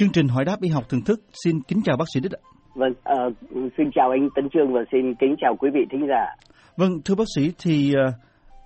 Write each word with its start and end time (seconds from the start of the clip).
Chương 0.00 0.12
trình 0.12 0.28
hỏi 0.28 0.44
đáp 0.44 0.56
y 0.60 0.68
học 0.68 0.84
thường 0.88 1.04
thức 1.04 1.20
xin 1.44 1.60
kính 1.62 1.80
chào 1.84 1.96
bác 1.96 2.04
sĩ 2.14 2.20
Đức 2.20 2.32
ạ. 2.32 2.42
Vâng, 2.74 2.90
uh, 2.90 3.34
xin 3.76 3.90
chào 3.94 4.10
anh 4.10 4.28
Tấn 4.34 4.48
Trương 4.52 4.72
và 4.72 4.80
xin 4.92 5.14
kính 5.14 5.34
chào 5.40 5.56
quý 5.56 5.70
vị 5.74 5.80
thính 5.90 6.06
giả. 6.08 6.50
Vâng, 6.76 6.90
thưa 7.04 7.14
bác 7.14 7.24
sĩ 7.36 7.52
thì 7.64 7.92
uh, 8.08 8.14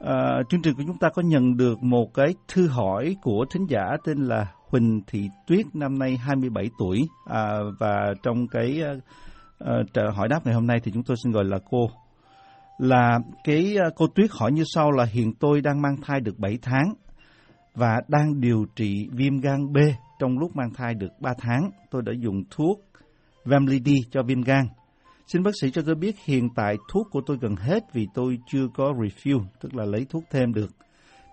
uh, 0.04 0.48
chương 0.48 0.62
trình 0.62 0.74
của 0.76 0.82
chúng 0.86 0.98
ta 0.98 1.08
có 1.14 1.22
nhận 1.22 1.56
được 1.56 1.82
một 1.82 2.14
cái 2.14 2.26
thư 2.54 2.68
hỏi 2.68 3.16
của 3.22 3.44
thính 3.54 3.66
giả 3.68 3.82
tên 4.04 4.18
là 4.18 4.46
Huỳnh 4.68 5.00
Thị 5.06 5.28
Tuyết 5.46 5.66
năm 5.74 5.98
nay 5.98 6.16
27 6.16 6.70
tuổi 6.78 6.98
uh, 7.00 7.34
và 7.80 8.14
trong 8.22 8.46
cái 8.48 8.82
uh, 9.64 10.14
hỏi 10.16 10.28
đáp 10.28 10.40
ngày 10.44 10.54
hôm 10.54 10.66
nay 10.66 10.76
thì 10.84 10.90
chúng 10.94 11.02
tôi 11.02 11.16
xin 11.24 11.32
gọi 11.32 11.44
là 11.44 11.58
cô 11.70 11.90
là 12.78 13.18
cái 13.44 13.76
uh, 13.88 13.94
cô 13.96 14.06
Tuyết 14.14 14.30
hỏi 14.40 14.52
như 14.52 14.62
sau 14.74 14.90
là 14.90 15.04
hiện 15.04 15.32
tôi 15.40 15.60
đang 15.60 15.82
mang 15.82 15.96
thai 16.02 16.20
được 16.20 16.38
7 16.38 16.58
tháng 16.62 16.94
và 17.74 18.00
đang 18.08 18.40
điều 18.40 18.66
trị 18.76 19.08
viêm 19.12 19.40
gan 19.40 19.72
B 19.72 19.78
trong 20.18 20.38
lúc 20.38 20.56
mang 20.56 20.74
thai 20.74 20.94
được 20.94 21.10
3 21.20 21.34
tháng. 21.38 21.70
Tôi 21.90 22.02
đã 22.02 22.12
dùng 22.18 22.42
thuốc 22.50 22.80
Vemlidy 23.44 23.96
cho 24.10 24.22
viêm 24.22 24.42
gan. 24.42 24.66
Xin 25.26 25.42
bác 25.42 25.50
sĩ 25.60 25.70
cho 25.70 25.82
tôi 25.86 25.94
biết 25.94 26.16
hiện 26.24 26.48
tại 26.54 26.76
thuốc 26.92 27.06
của 27.10 27.20
tôi 27.26 27.38
gần 27.40 27.56
hết 27.56 27.84
vì 27.92 28.06
tôi 28.14 28.38
chưa 28.46 28.68
có 28.74 28.92
refill, 28.92 29.44
tức 29.60 29.74
là 29.74 29.84
lấy 29.84 30.06
thuốc 30.10 30.24
thêm 30.30 30.52
được. 30.52 30.70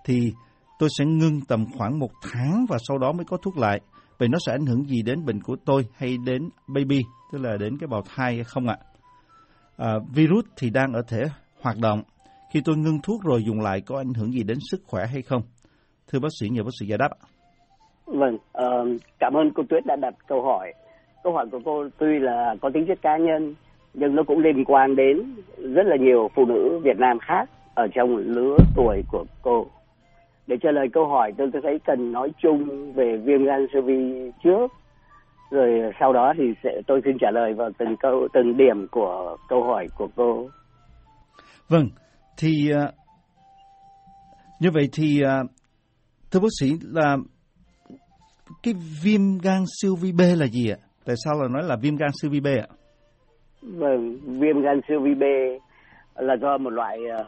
Thì 0.06 0.34
tôi 0.80 0.90
sẽ 0.98 1.06
ngưng 1.06 1.42
tầm 1.42 1.66
khoảng 1.78 2.00
một 2.00 2.12
tháng 2.22 2.66
và 2.70 2.78
sau 2.88 2.98
đó 2.98 3.12
mới 3.12 3.26
có 3.26 3.38
thuốc 3.38 3.58
lại. 3.58 3.82
Vậy 4.18 4.30
nó 4.30 4.38
sẽ 4.46 4.52
ảnh 4.52 4.66
hưởng 4.66 4.84
gì 4.84 5.02
đến 5.02 5.26
bệnh 5.26 5.42
của 5.42 5.56
tôi 5.66 5.88
hay 5.94 6.18
đến 6.26 6.50
baby, 6.68 7.02
tức 7.32 7.42
là 7.42 7.58
đến 7.60 7.78
cái 7.78 7.88
bào 7.88 8.02
thai 8.16 8.36
hay 8.36 8.44
không 8.44 8.68
ạ? 8.68 8.78
À, 9.78 9.94
virus 10.14 10.46
thì 10.58 10.70
đang 10.70 10.94
ở 10.94 11.02
thể 11.08 11.22
hoạt 11.62 11.78
động. 11.78 12.04
Khi 12.54 12.62
tôi 12.66 12.78
ngưng 12.78 13.02
thuốc 13.04 13.24
rồi 13.24 13.44
dùng 13.46 13.60
lại 13.60 13.82
có 13.82 13.98
ảnh 13.98 14.14
hưởng 14.14 14.34
gì 14.34 14.44
đến 14.44 14.58
sức 14.72 14.82
khỏe 14.86 15.06
hay 15.06 15.22
không? 15.22 15.42
Thưa 16.08 16.20
bác 16.20 16.30
sĩ, 16.40 16.50
nhờ 16.50 16.64
bác 16.64 16.72
sĩ 16.80 16.86
giải 16.86 16.98
đáp. 16.98 17.10
Vâng, 18.12 18.36
uh, 18.36 19.02
cảm 19.20 19.34
ơn 19.34 19.52
cô 19.52 19.64
Tuyết 19.70 19.86
đã 19.86 19.96
đặt 19.96 20.14
câu 20.28 20.42
hỏi. 20.42 20.74
Câu 21.24 21.34
hỏi 21.34 21.46
của 21.52 21.60
cô 21.66 21.90
tuy 21.98 22.20
là 22.20 22.56
có 22.62 22.70
tính 22.74 22.86
chất 22.88 23.02
cá 23.02 23.18
nhân, 23.18 23.56
nhưng 23.94 24.16
nó 24.16 24.24
cũng 24.24 24.40
liên 24.40 24.66
quan 24.66 24.96
đến 24.96 25.36
rất 25.58 25.86
là 25.86 25.96
nhiều 26.00 26.30
phụ 26.36 26.46
nữ 26.46 26.80
Việt 26.84 26.98
Nam 26.98 27.20
khác 27.20 27.50
ở 27.76 27.88
trong 27.96 28.18
lứa 28.18 28.58
tuổi 28.76 29.04
của 29.12 29.26
cô. 29.42 29.66
Để 30.48 30.56
trả 30.62 30.72
lời 30.72 30.88
câu 30.94 31.08
hỏi, 31.08 31.32
tôi 31.38 31.50
thấy 31.64 31.80
cần 31.86 32.12
nói 32.12 32.32
chung 32.42 32.94
về 32.94 33.18
viêm 33.18 33.44
gan 33.44 33.68
siêu 33.74 33.82
vi 33.82 34.32
trước, 34.44 34.72
rồi 35.52 35.92
sau 36.00 36.14
đó 36.14 36.34
thì 36.38 36.44
sẽ 36.64 36.82
tôi 36.88 37.02
xin 37.06 37.18
trả 37.22 37.32
lời 37.32 37.54
vào 37.54 37.70
từng 37.78 37.96
câu 38.00 38.28
từng 38.34 38.58
điểm 38.58 38.88
của 38.92 39.38
câu 39.50 39.64
hỏi 39.64 39.88
của 39.98 40.08
cô. 40.16 40.50
Vâng, 41.70 41.90
thì 42.38 42.50
uh, 42.74 42.94
như 44.60 44.70
vậy 44.74 44.90
thì 44.94 45.22
uh, 45.24 45.50
thưa 46.32 46.40
bác 46.40 46.54
sĩ 46.60 46.72
là 46.94 47.18
cái 48.64 48.74
viêm 49.04 49.22
gan 49.44 49.64
siêu 49.82 49.96
vi 50.02 50.12
B 50.12 50.22
là 50.38 50.48
gì 50.48 50.70
ạ? 50.70 50.78
Tại 51.06 51.16
sao 51.26 51.42
là 51.42 51.48
nói 51.48 51.64
là 51.64 51.76
viêm 51.82 51.96
gan 51.96 52.10
siêu 52.22 52.32
vi 52.32 52.40
B 52.40 52.48
ạ? 52.48 52.68
Vâng, 53.62 54.18
viêm 54.40 54.62
gan 54.62 54.82
siêu 54.88 55.00
vi 55.02 55.14
B 55.14 55.24
là 56.16 56.34
do 56.42 56.58
một 56.58 56.70
loại 56.70 56.98
ờ, 57.18 57.26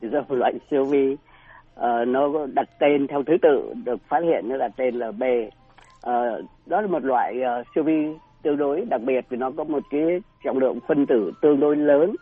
do 0.00 0.20
một 0.28 0.34
loại 0.34 0.52
siêu 0.70 0.84
vi 0.84 1.12
uh, 1.12 2.08
nó 2.08 2.46
đặt 2.54 2.68
tên 2.78 3.06
theo 3.06 3.22
thứ 3.26 3.32
tự 3.42 3.72
được 3.84 4.00
phát 4.08 4.20
hiện 4.24 4.48
là 4.48 4.68
tên 4.76 4.94
là 4.94 5.10
B. 5.10 5.22
Uh, 5.22 6.44
đó 6.66 6.80
là 6.80 6.86
một 6.86 7.04
loại 7.04 7.34
uh, 7.60 7.66
siêu 7.74 7.84
vi 7.84 8.06
tương 8.42 8.56
đối 8.56 8.84
đặc 8.84 9.00
biệt 9.06 9.20
vì 9.28 9.36
nó 9.36 9.50
có 9.56 9.64
một 9.64 9.82
cái 9.90 10.02
trọng 10.44 10.58
lượng 10.58 10.78
phân 10.88 11.06
tử 11.06 11.32
tương 11.42 11.60
đối 11.60 11.76
lớn. 11.76 12.16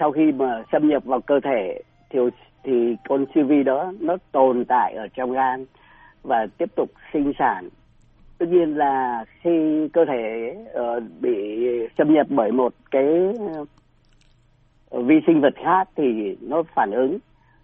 Sau 0.00 0.12
khi 0.12 0.32
mà 0.32 0.62
xâm 0.72 0.88
nhập 0.88 1.04
vào 1.04 1.20
cơ 1.20 1.34
thể 1.44 1.82
thì 2.10 2.18
thì 2.64 2.96
con 3.08 3.24
siêu 3.34 3.44
vi 3.48 3.62
đó 3.62 3.92
nó 4.00 4.16
tồn 4.32 4.64
tại 4.68 4.94
ở 4.94 5.06
trong 5.16 5.32
gan 5.32 5.64
và 6.22 6.46
tiếp 6.58 6.68
tục 6.76 6.90
sinh 7.12 7.32
sản. 7.38 7.68
Tất 8.38 8.46
nhiên 8.48 8.76
là 8.76 9.24
khi 9.40 9.88
cơ 9.92 10.04
thể 10.04 10.54
uh, 10.80 11.02
bị 11.20 11.66
xâm 11.98 12.14
nhập 12.14 12.26
bởi 12.30 12.52
một 12.52 12.74
cái 12.90 13.34
uh, 13.60 13.68
vi 15.06 15.20
sinh 15.26 15.40
vật 15.40 15.54
khác 15.64 15.88
thì 15.96 16.36
nó 16.40 16.62
phản 16.62 16.90
ứng. 16.90 17.18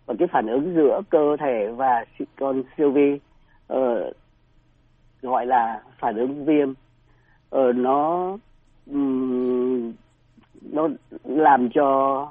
Và 0.06 0.14
cái 0.18 0.28
phản 0.28 0.46
ứng 0.46 0.74
giữa 0.74 1.00
cơ 1.10 1.36
thể 1.40 1.68
và 1.76 2.04
con 2.36 2.62
siêu 2.76 2.90
vi 2.90 3.18
uh, 3.72 4.14
gọi 5.22 5.46
là 5.46 5.82
phản 5.98 6.16
ứng 6.16 6.44
viêm 6.44 6.70
uh, 6.70 7.76
nó 7.76 8.36
um, 8.90 9.92
nó 10.72 10.88
làm 11.24 11.68
cho 11.70 12.28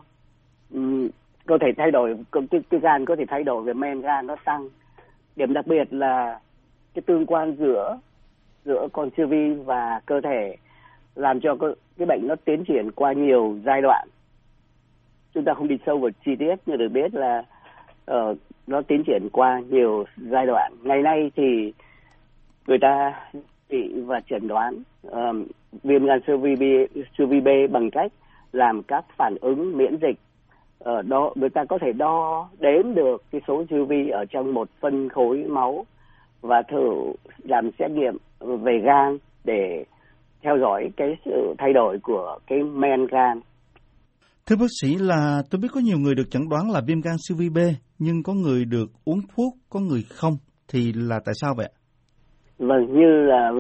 um, 0.73 1.07
cơ 1.45 1.57
thể 1.61 1.67
thay 1.77 1.91
đổi 1.91 2.17
cái, 2.31 2.61
cái 2.69 2.79
gan 2.79 3.05
có 3.05 3.15
thể 3.15 3.25
thay 3.27 3.43
đổi 3.43 3.63
về 3.63 3.73
men 3.73 4.01
gan 4.01 4.27
nó 4.27 4.35
tăng 4.45 4.69
điểm 5.37 5.53
đặc 5.53 5.67
biệt 5.67 5.93
là 5.93 6.39
cái 6.93 7.01
tương 7.01 7.25
quan 7.25 7.55
giữa 7.59 7.99
giữa 8.65 8.87
con 8.93 9.09
siêu 9.17 9.27
vi 9.27 9.53
và 9.53 10.01
cơ 10.05 10.21
thể 10.21 10.55
làm 11.15 11.39
cho 11.39 11.55
cái 11.97 12.05
bệnh 12.05 12.27
nó 12.27 12.35
tiến 12.45 12.63
triển 12.67 12.91
qua 12.91 13.13
nhiều 13.13 13.57
giai 13.65 13.81
đoạn. 13.81 14.07
Chúng 15.33 15.43
ta 15.43 15.53
không 15.53 15.67
đi 15.67 15.77
sâu 15.85 15.97
vào 15.97 16.11
chi 16.25 16.35
tiết 16.35 16.55
nhưng 16.65 16.77
được 16.77 16.89
biết 16.89 17.13
là 17.13 17.43
uh, 18.11 18.37
nó 18.67 18.81
tiến 18.81 19.03
triển 19.07 19.27
qua 19.31 19.61
nhiều 19.69 20.05
giai 20.17 20.45
đoạn. 20.45 20.73
Ngày 20.83 21.01
nay 21.01 21.31
thì 21.35 21.73
người 22.67 22.77
ta 22.81 23.21
trị 23.69 23.93
và 24.05 24.19
chẩn 24.29 24.47
đoán 24.47 24.81
uh, 25.07 25.13
viêm 25.83 26.05
gan 26.05 26.19
siêu 26.27 26.37
vi 26.37 26.55
B, 26.55 26.63
siêu 27.17 27.27
vi 27.27 27.39
B 27.39 27.71
bằng 27.71 27.91
cách 27.91 28.11
làm 28.51 28.83
các 28.83 29.05
phản 29.17 29.35
ứng 29.41 29.77
miễn 29.77 29.97
dịch 30.01 30.19
ở 30.79 30.95
ờ, 30.95 31.01
đó 31.01 31.33
người 31.35 31.49
ta 31.49 31.65
có 31.69 31.77
thể 31.81 31.91
đo 31.97 32.49
đếm 32.59 32.95
được 32.95 33.23
cái 33.31 33.41
số 33.47 33.63
siêu 33.69 33.85
vi 33.85 34.09
ở 34.09 34.25
trong 34.29 34.53
một 34.53 34.69
phân 34.79 35.09
khối 35.09 35.37
máu 35.37 35.85
và 36.41 36.61
thử 36.71 37.13
làm 37.43 37.69
xét 37.79 37.91
nghiệm 37.91 38.17
về 38.39 38.79
gan 38.83 39.17
để 39.43 39.85
theo 40.41 40.57
dõi 40.61 40.89
cái 40.97 41.07
sự 41.25 41.55
thay 41.57 41.73
đổi 41.73 41.99
của 42.03 42.39
cái 42.47 42.59
men 42.63 43.07
gan. 43.07 43.39
Thưa 44.45 44.55
bác 44.55 44.71
sĩ 44.81 44.95
là 44.99 45.41
tôi 45.51 45.59
biết 45.61 45.67
có 45.73 45.79
nhiều 45.83 45.97
người 45.99 46.15
được 46.15 46.31
chẩn 46.31 46.41
đoán 46.49 46.71
là 46.71 46.81
viêm 46.87 47.01
gan 47.01 47.15
siêu 47.27 47.37
vi 47.39 47.49
B 47.49 47.57
nhưng 47.99 48.23
có 48.23 48.33
người 48.33 48.65
được 48.65 48.89
uống 49.05 49.19
thuốc, 49.35 49.53
có 49.69 49.79
người 49.79 50.01
không 50.09 50.33
thì 50.67 50.93
là 50.95 51.19
tại 51.25 51.33
sao 51.41 51.53
vậy? 51.57 51.69
Vâng, 52.57 52.85
như 52.93 53.07
là 53.27 53.51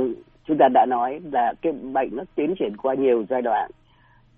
chúng 0.47 0.57
ta 0.57 0.65
đã 0.73 0.85
nói 0.85 1.19
là 1.31 1.53
cái 1.61 1.73
bệnh 1.93 2.09
nó 2.11 2.23
tiến 2.35 2.53
triển 2.59 2.77
qua 2.77 2.95
nhiều 2.99 3.25
giai 3.29 3.41
đoạn. 3.41 3.71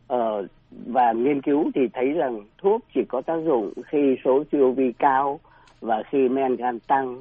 Ờ, 0.08 0.48
và 0.90 1.12
nghiên 1.12 1.42
cứu 1.42 1.72
thì 1.76 1.82
thấy 1.94 2.14
rằng 2.14 2.42
thuốc 2.58 2.82
chỉ 2.94 3.02
có 3.08 3.22
tác 3.22 3.38
dụng 3.46 3.74
khi 3.88 4.16
số 4.26 4.44
COV 4.52 4.80
cao 5.00 5.40
và 5.82 6.04
khi 6.10 6.30
men 6.30 6.56
gan 6.56 6.80
tăng 6.80 7.18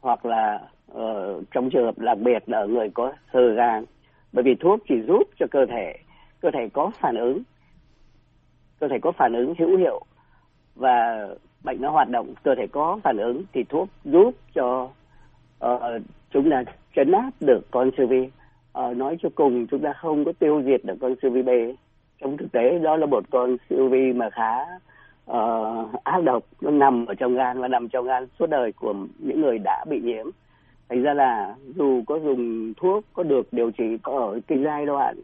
hoặc 0.00 0.26
là 0.26 0.60
uh, 0.92 1.42
trong 1.50 1.70
trường 1.70 1.84
hợp 1.84 1.98
đặc 1.98 2.18
biệt 2.18 2.48
là 2.48 2.58
ở 2.58 2.66
người 2.66 2.90
có 2.94 3.12
sơ 3.32 3.54
gan. 3.54 3.84
Bởi 4.32 4.42
vì 4.42 4.54
thuốc 4.54 4.80
chỉ 4.88 4.94
giúp 5.06 5.22
cho 5.38 5.46
cơ 5.50 5.66
thể 5.66 5.96
cơ 6.40 6.50
thể 6.50 6.68
có 6.72 6.90
phản 7.00 7.16
ứng 7.16 7.42
cơ 8.80 8.88
thể 8.88 8.98
có 9.02 9.12
phản 9.12 9.32
ứng 9.32 9.54
hữu 9.58 9.76
hiệu 9.76 10.00
và 10.74 11.28
bệnh 11.64 11.80
nó 11.80 11.90
hoạt 11.90 12.08
động 12.08 12.34
cơ 12.42 12.54
thể 12.54 12.66
có 12.66 12.98
phản 13.04 13.16
ứng 13.16 13.42
thì 13.52 13.64
thuốc 13.64 13.88
giúp 14.04 14.30
cho 14.54 14.88
uh, 15.64 16.02
chúng 16.30 16.50
ta 16.50 16.62
chấn 16.96 17.12
áp 17.12 17.30
được 17.40 17.60
con 17.70 17.90
siêu 17.96 18.06
vi. 18.06 18.28
Uh, 18.78 18.96
nói 18.96 19.16
cho 19.22 19.28
cùng 19.34 19.66
chúng 19.66 19.80
ta 19.80 19.92
không 19.92 20.24
có 20.24 20.32
tiêu 20.38 20.62
diệt 20.66 20.84
được 20.84 20.94
con 21.00 21.14
siêu 21.22 21.30
vi 21.30 21.42
B 21.42 21.48
trong 22.24 22.36
thực 22.36 22.52
tế 22.52 22.78
đó 22.78 22.96
là 22.96 23.06
một 23.06 23.24
con 23.30 23.56
siêu 23.70 23.88
vi 23.88 24.12
mà 24.12 24.30
khá 24.30 24.56
uh, 25.30 26.04
ác 26.04 26.22
độc. 26.24 26.42
Nó 26.60 26.70
nằm 26.70 27.06
ở 27.06 27.14
trong 27.14 27.34
gan 27.34 27.60
và 27.60 27.68
nằm 27.68 27.88
trong 27.88 28.06
gan 28.06 28.26
suốt 28.38 28.46
đời 28.46 28.72
của 28.72 28.94
những 29.18 29.40
người 29.40 29.58
đã 29.58 29.84
bị 29.88 30.00
nhiễm. 30.00 30.26
Thành 30.88 31.02
ra 31.02 31.14
là 31.14 31.54
dù 31.74 32.02
có 32.06 32.18
dùng 32.18 32.72
thuốc 32.76 33.04
có 33.12 33.22
được 33.22 33.52
điều 33.52 33.70
trị 33.70 33.98
có 34.02 34.12
ở 34.12 34.40
cái 34.46 34.58
giai 34.64 34.86
đoạn 34.86 35.16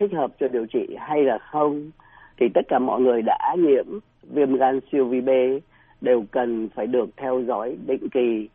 thích 0.00 0.12
hợp 0.12 0.30
cho 0.40 0.48
điều 0.48 0.66
trị 0.66 0.96
hay 0.98 1.24
là 1.24 1.38
không 1.38 1.90
thì 2.36 2.46
tất 2.54 2.60
cả 2.68 2.78
mọi 2.78 3.00
người 3.00 3.22
đã 3.22 3.56
nhiễm 3.58 3.86
viêm 4.22 4.54
gan 4.54 4.80
siêu 4.92 5.04
vi 5.04 5.20
B 5.20 5.28
đều 6.00 6.24
cần 6.30 6.68
phải 6.74 6.86
được 6.86 7.08
theo 7.16 7.40
dõi 7.40 7.76
định 7.86 8.08
kỳ 8.08 8.48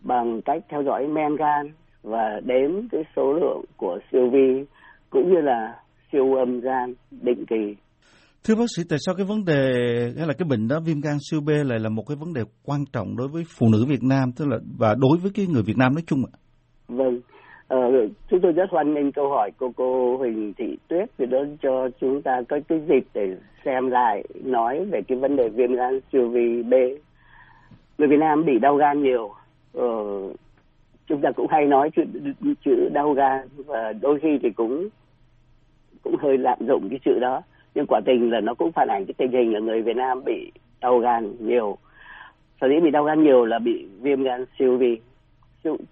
bằng 0.00 0.42
cách 0.42 0.62
theo 0.68 0.82
dõi 0.82 1.06
men 1.06 1.36
gan 1.36 1.72
và 2.02 2.40
đếm 2.44 2.70
cái 2.92 3.04
số 3.16 3.32
lượng 3.32 3.64
của 3.76 3.98
siêu 4.12 4.30
vi 4.30 4.64
cũng 5.10 5.34
như 5.34 5.40
là 5.40 5.74
siêu 6.12 6.34
âm 6.34 6.60
gan 6.60 6.94
định 7.10 7.46
kỳ. 7.46 7.74
Thưa 8.44 8.54
bác 8.54 8.64
sĩ, 8.76 8.82
tại 8.88 8.98
sao 9.06 9.14
cái 9.14 9.26
vấn 9.28 9.44
đề 9.44 9.62
hay 10.18 10.26
là 10.26 10.34
cái 10.38 10.46
bệnh 10.50 10.68
đó 10.68 10.80
viêm 10.86 11.00
gan 11.00 11.16
siêu 11.30 11.40
B 11.40 11.48
lại 11.48 11.78
là 11.78 11.88
một 11.88 12.02
cái 12.08 12.16
vấn 12.20 12.34
đề 12.34 12.42
quan 12.64 12.84
trọng 12.92 13.16
đối 13.16 13.28
với 13.28 13.42
phụ 13.58 13.66
nữ 13.72 13.84
Việt 13.88 14.02
Nam 14.02 14.32
tức 14.36 14.48
là 14.48 14.58
và 14.78 14.94
đối 14.98 15.18
với 15.22 15.30
cái 15.34 15.46
người 15.46 15.62
Việt 15.66 15.76
Nam 15.76 15.94
nói 15.94 16.02
chung 16.06 16.22
ạ? 16.32 16.32
Vâng, 16.88 17.20
ờ, 17.68 17.78
chúng 18.30 18.40
tôi 18.42 18.52
rất 18.52 18.70
hoan 18.70 18.94
nghênh 18.94 19.12
câu 19.12 19.28
hỏi 19.28 19.50
của 19.58 19.70
cô 19.76 20.16
Huỳnh 20.16 20.52
Thị 20.58 20.76
Tuyết 20.88 21.08
vì 21.18 21.26
đó 21.26 21.38
cho 21.62 21.88
chúng 22.00 22.22
ta 22.22 22.42
có 22.48 22.60
cái 22.68 22.80
dịp 22.88 23.04
để 23.14 23.36
xem 23.64 23.90
lại 23.90 24.24
nói 24.44 24.84
về 24.92 25.00
cái 25.08 25.18
vấn 25.18 25.36
đề 25.36 25.48
viêm 25.48 25.74
gan 25.74 26.00
siêu 26.12 26.28
vi 26.28 26.62
B. 26.62 26.74
Người 27.98 28.08
Việt 28.08 28.20
Nam 28.20 28.44
bị 28.46 28.58
đau 28.58 28.76
gan 28.76 29.02
nhiều. 29.02 29.30
Ờ, 29.72 29.88
chúng 31.06 31.20
ta 31.22 31.30
cũng 31.36 31.46
hay 31.50 31.66
nói 31.66 31.90
chữ, 31.96 32.02
chữ 32.64 32.88
đau 32.92 33.12
gan 33.12 33.48
và 33.66 33.92
đôi 34.00 34.18
khi 34.22 34.38
thì 34.42 34.50
cũng 34.50 34.88
cũng 36.02 36.16
hơi 36.16 36.38
lạm 36.38 36.58
dụng 36.68 36.88
cái 36.90 36.98
chữ 37.04 37.18
đó. 37.20 37.42
Nhưng 37.74 37.86
quả 37.88 38.00
tình 38.04 38.30
là 38.30 38.40
nó 38.40 38.54
cũng 38.54 38.72
phản 38.72 38.88
ảnh 38.88 39.04
cái 39.06 39.14
tình 39.16 39.32
hình 39.32 39.52
là 39.52 39.60
người 39.60 39.82
Việt 39.82 39.96
Nam 39.96 40.24
bị 40.24 40.52
đau 40.80 40.98
gan 40.98 41.32
nhiều. 41.40 41.76
Sở 42.60 42.68
dĩ 42.68 42.80
bị 42.80 42.90
đau 42.90 43.04
gan 43.04 43.22
nhiều 43.22 43.44
là 43.44 43.58
bị 43.58 43.86
viêm 44.00 44.22
gan 44.22 44.44
siêu 44.58 44.76
vi 44.76 45.00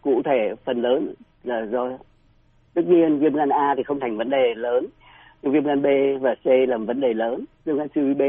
cụ 0.03 0.23
thể 0.25 0.55
phần 0.65 0.83
lớn 0.83 1.15
là 1.45 1.67
do 1.67 1.91
tất 2.75 2.83
nhiên 2.87 3.19
viêm 3.19 3.35
gan 3.35 3.49
A 3.49 3.75
thì 3.77 3.83
không 3.83 4.01
thành 4.01 4.17
vấn 4.17 4.31
đề 4.31 4.55
lớn. 4.55 4.87
Nhưng 5.43 5.53
viêm 5.53 5.65
gan 5.65 5.83
B 5.83 5.87
và 6.21 6.35
C 6.35 6.47
là 6.47 6.77
vấn 6.77 7.01
đề 7.01 7.15
lớn. 7.15 7.45
Viêm 7.65 7.77
gan 7.77 7.89
siêu 7.95 8.05
vi 8.05 8.15
B 8.15 8.23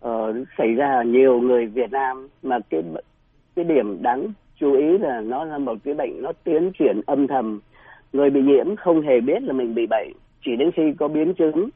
ờ, 0.00 0.28
uh, 0.28 0.48
xảy 0.58 0.74
ra 0.74 0.96
ở 0.96 1.04
nhiều 1.04 1.40
người 1.40 1.66
Việt 1.66 1.92
Nam 1.92 2.28
mà 2.42 2.58
cái 2.70 2.82
cái 3.56 3.64
điểm 3.64 4.02
đáng 4.02 4.32
chú 4.60 4.72
ý 4.72 4.98
là 4.98 5.20
nó 5.20 5.44
là 5.44 5.58
một 5.58 5.78
cái 5.84 5.94
bệnh 5.94 6.22
nó 6.22 6.32
tiến 6.44 6.70
triển 6.78 7.00
âm 7.06 7.26
thầm. 7.26 7.60
Người 8.12 8.30
bị 8.30 8.42
nhiễm 8.42 8.76
không 8.76 9.00
hề 9.00 9.20
biết 9.20 9.42
là 9.42 9.52
mình 9.52 9.74
bị 9.74 9.86
bệnh 9.90 10.12
chỉ 10.46 10.56
đến 10.56 10.70
khi 10.76 10.82
có 10.98 11.08
biến 11.08 11.34
chứng 11.34 11.68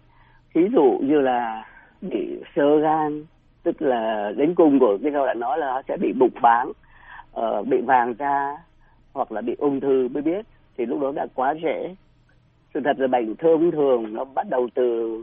ví 0.55 0.63
dụ 0.73 0.99
như 1.03 1.21
là 1.21 1.65
bị 2.01 2.43
sơ 2.57 2.79
gan 2.79 3.25
tức 3.63 3.83
là 3.83 4.33
đến 4.37 4.55
cùng 4.55 4.79
của 4.79 4.99
cái 5.03 5.13
câu 5.13 5.27
đã 5.27 5.35
nói 5.35 5.59
là 5.59 5.83
sẽ 5.89 5.97
bị 5.97 6.13
bụng 6.13 6.35
váng 6.43 6.73
uh, 7.41 7.67
bị 7.67 7.81
vàng 7.81 8.15
da 8.19 8.57
hoặc 9.13 9.33
là 9.33 9.41
bị 9.41 9.55
ung 9.59 9.81
thư 9.81 10.09
mới 10.09 10.23
biết 10.23 10.47
thì 10.77 10.87
lúc 10.87 11.01
đó 11.01 11.13
đã 11.13 11.27
quá 11.35 11.55
trễ 11.63 11.95
sự 12.75 12.81
thật 12.85 12.99
là 12.99 13.07
bệnh 13.07 13.37
thông 13.37 13.71
thường 13.71 14.15
nó 14.15 14.25
bắt 14.25 14.47
đầu 14.51 14.69
từ 14.75 15.19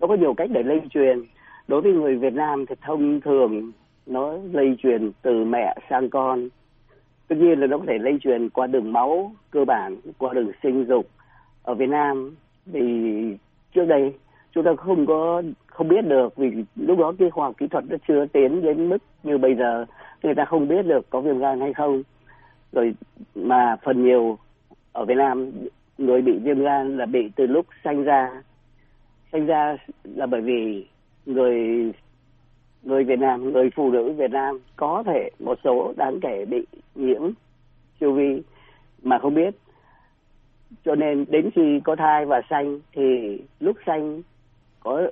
nó 0.00 0.06
có 0.06 0.14
nhiều 0.14 0.34
cách 0.34 0.50
để 0.52 0.62
lây 0.62 0.80
truyền. 0.90 1.22
Đối 1.68 1.80
với 1.80 1.92
người 1.92 2.16
Việt 2.16 2.32
Nam 2.32 2.66
thì 2.66 2.74
thông 2.82 3.20
thường 3.20 3.72
nó 4.06 4.32
lây 4.52 4.76
truyền 4.82 5.10
từ 5.22 5.44
mẹ 5.44 5.76
sang 5.90 6.10
con. 6.10 6.48
Tất 7.28 7.36
nhiên 7.38 7.60
là 7.60 7.66
nó 7.66 7.78
có 7.78 7.84
thể 7.88 7.98
lây 7.98 8.18
truyền 8.22 8.48
qua 8.48 8.66
đường 8.66 8.92
máu 8.92 9.32
cơ 9.50 9.64
bản 9.64 9.96
qua 10.18 10.34
đường 10.34 10.50
sinh 10.62 10.84
dục 10.88 11.06
ở 11.62 11.74
Việt 11.74 11.88
Nam. 11.88 12.36
Thì 12.72 12.80
trước 13.74 13.84
đây 13.84 14.14
chúng 14.52 14.64
ta 14.64 14.70
không 14.76 15.06
có, 15.06 15.42
không 15.66 15.88
biết 15.88 16.06
được 16.06 16.36
vì 16.36 16.50
lúc 16.76 16.98
đó 16.98 17.12
cái 17.18 17.30
khoa 17.30 17.46
học 17.46 17.54
kỹ 17.58 17.66
thuật 17.66 17.84
nó 17.88 17.96
chưa 18.08 18.26
tiến 18.26 18.62
đến 18.62 18.88
mức 18.88 18.98
như 19.22 19.38
bây 19.38 19.54
giờ. 19.54 19.84
Người 20.22 20.34
ta 20.34 20.44
không 20.44 20.68
biết 20.68 20.86
được 20.86 21.10
có 21.10 21.20
viêm 21.20 21.38
gan 21.38 21.60
hay 21.60 21.74
không. 21.74 22.02
Rồi 22.72 22.94
mà 23.34 23.76
phần 23.84 24.04
nhiều 24.04 24.38
ở 24.92 25.04
Việt 25.04 25.16
Nam, 25.16 25.50
người 25.98 26.22
bị 26.22 26.38
viêm 26.38 26.58
gan 26.58 26.96
là 26.96 27.06
bị 27.06 27.30
từ 27.36 27.46
lúc 27.46 27.66
sanh 27.84 28.02
ra. 28.04 28.42
Sanh 29.32 29.46
ra 29.46 29.76
là 30.04 30.26
bởi 30.26 30.40
vì 30.40 30.86
người 31.26 31.92
người 32.82 33.04
Việt 33.04 33.18
Nam, 33.18 33.52
người 33.52 33.70
phụ 33.70 33.90
nữ 33.90 34.12
Việt 34.12 34.30
Nam 34.30 34.58
có 34.76 35.02
thể 35.06 35.30
một 35.38 35.58
số 35.64 35.94
đáng 35.96 36.20
kể 36.22 36.44
bị 36.44 36.66
nhiễm 36.94 37.30
siêu 38.00 38.12
vi 38.12 38.42
mà 39.02 39.18
không 39.18 39.34
biết 39.34 39.54
cho 40.84 40.94
nên 40.94 41.24
đến 41.28 41.50
khi 41.54 41.80
có 41.84 41.96
thai 41.96 42.26
và 42.26 42.42
sanh 42.50 42.80
thì 42.92 43.38
lúc 43.60 43.76
sanh 43.86 44.22
có 44.82 45.10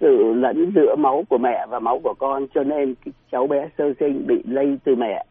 sự 0.00 0.32
lẫn 0.34 0.72
giữa 0.74 0.94
máu 0.98 1.24
của 1.28 1.38
mẹ 1.38 1.66
và 1.68 1.78
máu 1.78 2.00
của 2.04 2.14
con, 2.18 2.46
cho 2.54 2.64
nên 2.64 2.94
cháu 3.32 3.46
bé 3.46 3.68
sơ 3.78 3.92
sinh 4.00 4.26
bị 4.26 4.42
lây 4.44 4.78
từ 4.84 4.94
mẹ. 4.94 5.24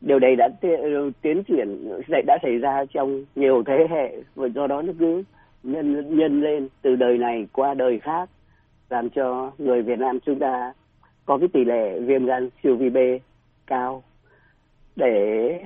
Điều 0.00 0.18
này 0.18 0.36
đã 0.36 0.48
tiến 1.22 1.42
triển 1.44 2.00
đã 2.26 2.38
xảy 2.42 2.58
ra 2.58 2.84
trong 2.94 3.24
nhiều 3.34 3.62
thế 3.66 3.86
hệ 3.90 4.16
và 4.34 4.46
do 4.46 4.66
đó 4.66 4.82
nó 4.82 4.92
cứ 4.98 5.22
nhân 5.62 6.16
nhân 6.18 6.40
lên 6.40 6.68
từ 6.82 6.96
đời 6.96 7.18
này 7.18 7.46
qua 7.52 7.74
đời 7.74 7.98
khác, 7.98 8.30
làm 8.90 9.10
cho 9.10 9.52
người 9.58 9.82
Việt 9.82 9.98
Nam 9.98 10.20
chúng 10.20 10.38
ta 10.38 10.72
có 11.26 11.38
cái 11.38 11.48
tỷ 11.52 11.64
lệ 11.64 12.00
viêm 12.00 12.24
gan 12.24 12.48
siêu 12.62 12.76
vi 12.76 12.90
B 12.90 12.96
cao 13.66 14.02
để 14.96 15.60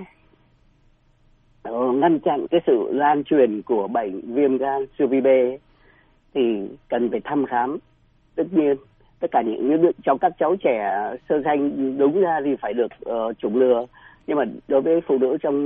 Ờ, 1.70 1.92
ngăn 1.92 2.18
chặn 2.18 2.46
cái 2.50 2.60
sự 2.66 2.92
lan 2.92 3.24
truyền 3.24 3.62
của 3.62 3.88
bệnh 3.88 4.34
viêm 4.34 4.56
gan 4.56 4.86
siêu 4.98 5.06
vi 5.08 5.20
B 5.20 5.26
thì 6.34 6.68
cần 6.88 7.10
phải 7.10 7.20
thăm 7.24 7.46
khám. 7.46 7.78
Tất 8.34 8.44
nhiên 8.50 8.76
tất 9.20 9.30
cả 9.30 9.42
những 9.42 9.68
những 9.68 9.92
trong 10.04 10.18
các 10.18 10.32
cháu 10.38 10.56
trẻ 10.56 10.92
sơ 11.28 11.42
sanh 11.44 11.98
đúng 11.98 12.20
ra 12.20 12.40
thì 12.44 12.56
phải 12.60 12.72
được 12.74 12.92
uh, 13.10 13.38
chủng 13.38 13.58
ngừa 13.58 13.86
nhưng 14.26 14.36
mà 14.36 14.44
đối 14.68 14.80
với 14.80 15.00
phụ 15.06 15.18
nữ 15.18 15.36
trong 15.42 15.56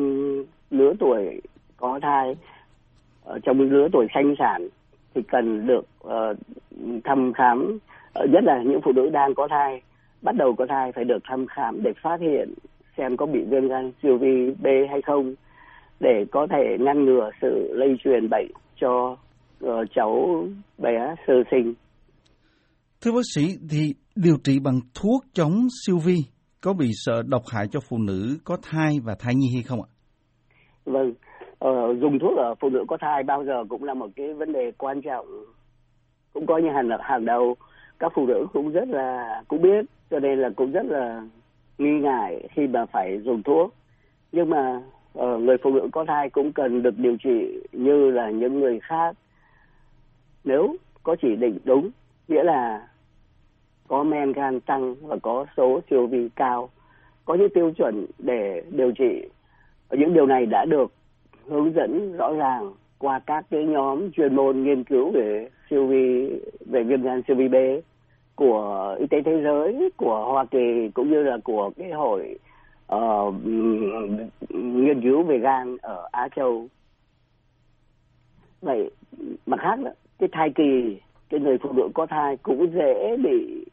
lứa 0.70 0.92
tuổi 0.98 1.40
có 1.76 1.98
thai 2.02 2.36
ở 3.24 3.38
trong 3.38 3.60
lứa 3.60 3.88
tuổi 3.92 4.06
sanh 4.14 4.34
sản 4.38 4.68
thì 5.14 5.22
cần 5.22 5.66
được 5.66 5.86
uh, 6.06 6.36
thăm 7.04 7.32
khám. 7.32 7.78
Uh, 8.22 8.30
nhất 8.30 8.44
là 8.44 8.62
những 8.62 8.80
phụ 8.80 8.92
nữ 8.92 9.10
đang 9.10 9.34
có 9.34 9.48
thai 9.48 9.82
bắt 10.22 10.34
đầu 10.36 10.54
có 10.54 10.66
thai 10.66 10.92
phải 10.92 11.04
được 11.04 11.22
thăm 11.24 11.46
khám 11.46 11.82
để 11.82 11.92
phát 12.02 12.20
hiện 12.20 12.54
xem 12.96 13.16
có 13.16 13.26
bị 13.26 13.40
viêm 13.50 13.68
gan 13.68 13.92
siêu 14.02 14.18
vi 14.18 14.54
B 14.62 14.66
hay 14.90 15.02
không 15.02 15.34
để 16.00 16.24
có 16.30 16.46
thể 16.50 16.76
ngăn 16.80 17.04
ngừa 17.04 17.30
sự 17.40 17.72
lây 17.72 17.88
truyền 18.04 18.28
bệnh 18.30 18.50
cho 18.80 19.16
uh, 19.64 19.88
cháu 19.94 20.44
bé 20.78 21.14
sơ 21.26 21.34
sinh. 21.50 21.74
Thưa 23.02 23.12
bác 23.12 23.26
sĩ, 23.34 23.42
thì 23.70 23.94
điều 24.16 24.36
trị 24.44 24.58
bằng 24.64 24.80
thuốc 24.94 25.22
chống 25.32 25.66
siêu 25.86 25.98
vi 26.04 26.16
có 26.60 26.72
bị 26.72 26.86
sợ 26.92 27.22
độc 27.28 27.42
hại 27.52 27.66
cho 27.70 27.80
phụ 27.88 27.98
nữ 27.98 28.36
có 28.44 28.56
thai 28.62 29.00
và 29.04 29.14
thai 29.18 29.34
nhi 29.34 29.48
hay 29.54 29.62
không 29.62 29.82
ạ? 29.82 29.88
Vâng, 30.84 31.14
ờ, 31.58 31.94
dùng 32.00 32.18
thuốc 32.18 32.38
ở 32.38 32.54
phụ 32.60 32.68
nữ 32.68 32.84
có 32.88 32.96
thai 33.00 33.22
bao 33.22 33.44
giờ 33.44 33.64
cũng 33.68 33.84
là 33.84 33.94
một 33.94 34.08
cái 34.16 34.34
vấn 34.34 34.52
đề 34.52 34.72
quan 34.78 35.02
trọng, 35.02 35.26
cũng 36.32 36.46
coi 36.46 36.62
như 36.62 36.68
hàng 36.74 36.88
hàng 37.00 37.24
đầu. 37.24 37.54
Các 37.98 38.12
phụ 38.14 38.26
nữ 38.26 38.46
cũng 38.52 38.72
rất 38.72 38.88
là 38.88 39.42
cũng 39.48 39.62
biết, 39.62 39.84
cho 40.10 40.18
nên 40.18 40.38
là 40.38 40.48
cũng 40.56 40.72
rất 40.72 40.86
là 40.86 41.22
nghi 41.78 42.00
ngại 42.02 42.48
khi 42.54 42.66
mà 42.66 42.86
phải 42.92 43.18
dùng 43.24 43.42
thuốc. 43.42 43.74
Nhưng 44.32 44.50
mà 44.50 44.82
Ờ, 45.14 45.38
người 45.38 45.56
phụ 45.62 45.70
nữ 45.70 45.88
có 45.92 46.04
thai 46.04 46.30
cũng 46.30 46.52
cần 46.52 46.82
được 46.82 46.98
điều 46.98 47.16
trị 47.16 47.58
như 47.72 48.10
là 48.10 48.30
những 48.30 48.60
người 48.60 48.80
khác. 48.80 49.16
Nếu 50.44 50.76
có 51.02 51.16
chỉ 51.22 51.36
định 51.36 51.58
đúng, 51.64 51.90
nghĩa 52.28 52.42
là 52.42 52.88
có 53.88 54.02
men 54.02 54.32
gan 54.32 54.60
tăng 54.60 54.94
và 55.02 55.16
có 55.22 55.46
số 55.56 55.80
siêu 55.90 56.06
vi 56.06 56.28
cao 56.36 56.70
có 57.24 57.34
những 57.34 57.48
tiêu 57.54 57.72
chuẩn 57.76 58.06
để 58.18 58.62
điều 58.70 58.92
trị 58.92 59.28
những 59.90 60.14
điều 60.14 60.26
này 60.26 60.46
đã 60.46 60.64
được 60.64 60.92
hướng 61.46 61.72
dẫn 61.72 62.16
rõ 62.16 62.32
ràng 62.32 62.72
qua 62.98 63.18
các 63.26 63.44
cái 63.50 63.64
nhóm 63.64 64.10
chuyên 64.10 64.36
môn 64.36 64.62
nghiên 64.62 64.84
cứu 64.84 65.10
về 65.10 65.48
siêu 65.70 65.86
vi 65.86 66.30
về 66.66 66.82
viêm 66.82 67.02
gan 67.02 67.22
siêu 67.28 67.36
vi 67.36 67.48
B 67.48 67.54
của 68.34 68.96
y 68.98 69.06
tế 69.06 69.22
thế 69.22 69.40
giới 69.44 69.90
của 69.96 70.24
Hoa 70.24 70.44
Kỳ 70.44 70.90
cũng 70.94 71.10
như 71.10 71.22
là 71.22 71.38
của 71.44 71.70
cái 71.76 71.90
hội 71.90 72.38
uh, 72.94 73.34
nghiên 74.54 75.00
cứu 75.02 75.22
về 75.22 75.38
gan 75.38 75.76
ở 75.82 76.08
Á 76.12 76.28
Châu. 76.36 76.68
Vậy 78.60 78.90
mặt 79.46 79.60
khác 79.60 79.76
đó, 79.84 79.90
cái 80.18 80.28
thai 80.32 80.52
kỳ 80.54 81.00
cái 81.28 81.40
người 81.40 81.58
phụ 81.58 81.72
nữ 81.72 81.88
có 81.94 82.06
thai 82.06 82.36
cũng 82.36 82.72
dễ 82.74 83.16
bị 83.16 83.64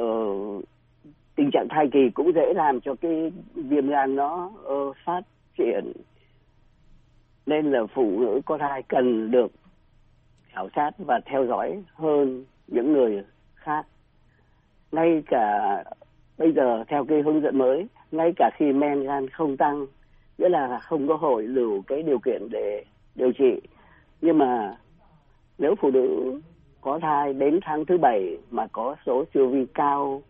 uh, 0.00 0.64
tình 1.34 1.50
trạng 1.52 1.66
thai 1.70 1.88
kỳ 1.92 2.10
cũng 2.14 2.32
dễ 2.34 2.52
làm 2.54 2.80
cho 2.80 2.94
cái 2.94 3.32
viêm 3.54 3.88
gan 3.88 4.16
nó 4.16 4.50
uh, 4.72 4.96
phát 5.04 5.22
triển. 5.58 5.92
Nên 7.46 7.72
là 7.72 7.86
phụ 7.94 8.20
nữ 8.20 8.40
có 8.46 8.58
thai 8.58 8.82
cần 8.82 9.30
được 9.30 9.52
khảo 10.48 10.68
sát 10.76 10.90
và 10.98 11.20
theo 11.24 11.46
dõi 11.46 11.82
hơn 11.94 12.44
những 12.66 12.92
người 12.92 13.24
khác. 13.54 13.86
Ngay 14.92 15.22
cả 15.26 15.76
bây 16.38 16.52
giờ 16.52 16.84
theo 16.88 17.04
cái 17.04 17.22
hướng 17.22 17.40
dẫn 17.40 17.58
mới 17.58 17.86
ngay 18.12 18.32
cả 18.36 18.50
khi 18.56 18.72
men 18.72 19.02
gan 19.02 19.28
không 19.28 19.56
tăng 19.56 19.86
nghĩa 20.38 20.48
là 20.48 20.78
không 20.82 21.08
có 21.08 21.16
hội 21.16 21.46
đủ 21.46 21.82
cái 21.86 22.02
điều 22.02 22.18
kiện 22.18 22.48
để 22.50 22.84
điều 23.14 23.32
trị. 23.32 23.60
Nhưng 24.20 24.38
mà 24.38 24.76
nếu 25.58 25.74
phụ 25.80 25.90
nữ 25.90 26.40
có 26.80 26.98
thai 27.02 27.32
đến 27.32 27.58
tháng 27.62 27.84
thứ 27.84 27.98
bảy 27.98 28.38
mà 28.50 28.66
có 28.72 28.96
số 29.06 29.24
siêu 29.34 29.48
vi 29.48 29.66
cao 29.74 30.22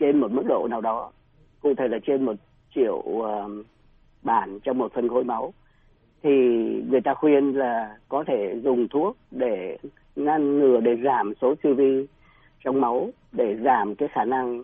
trên 0.00 0.20
một 0.20 0.32
mức 0.32 0.42
độ 0.48 0.68
nào 0.70 0.80
đó 0.80 1.10
cụ 1.60 1.74
thể 1.74 1.88
là 1.88 1.98
trên 2.06 2.24
một 2.24 2.36
triệu 2.74 2.96
uh, 2.96 3.26
bản 4.22 4.58
trong 4.64 4.78
một 4.78 4.92
phân 4.94 5.08
khối 5.08 5.24
máu 5.24 5.52
thì 6.22 6.30
người 6.90 7.00
ta 7.00 7.14
khuyên 7.14 7.52
là 7.58 7.96
có 8.08 8.24
thể 8.26 8.60
dùng 8.64 8.88
thuốc 8.88 9.16
để 9.30 9.78
ngăn 10.16 10.58
ngừa 10.58 10.80
để 10.80 10.96
giảm 11.04 11.32
số 11.40 11.54
siêu 11.62 11.74
vi 11.74 12.06
trong 12.64 12.80
máu 12.80 13.08
để 13.32 13.56
giảm 13.64 13.94
cái 13.94 14.08
khả 14.12 14.24
năng 14.24 14.62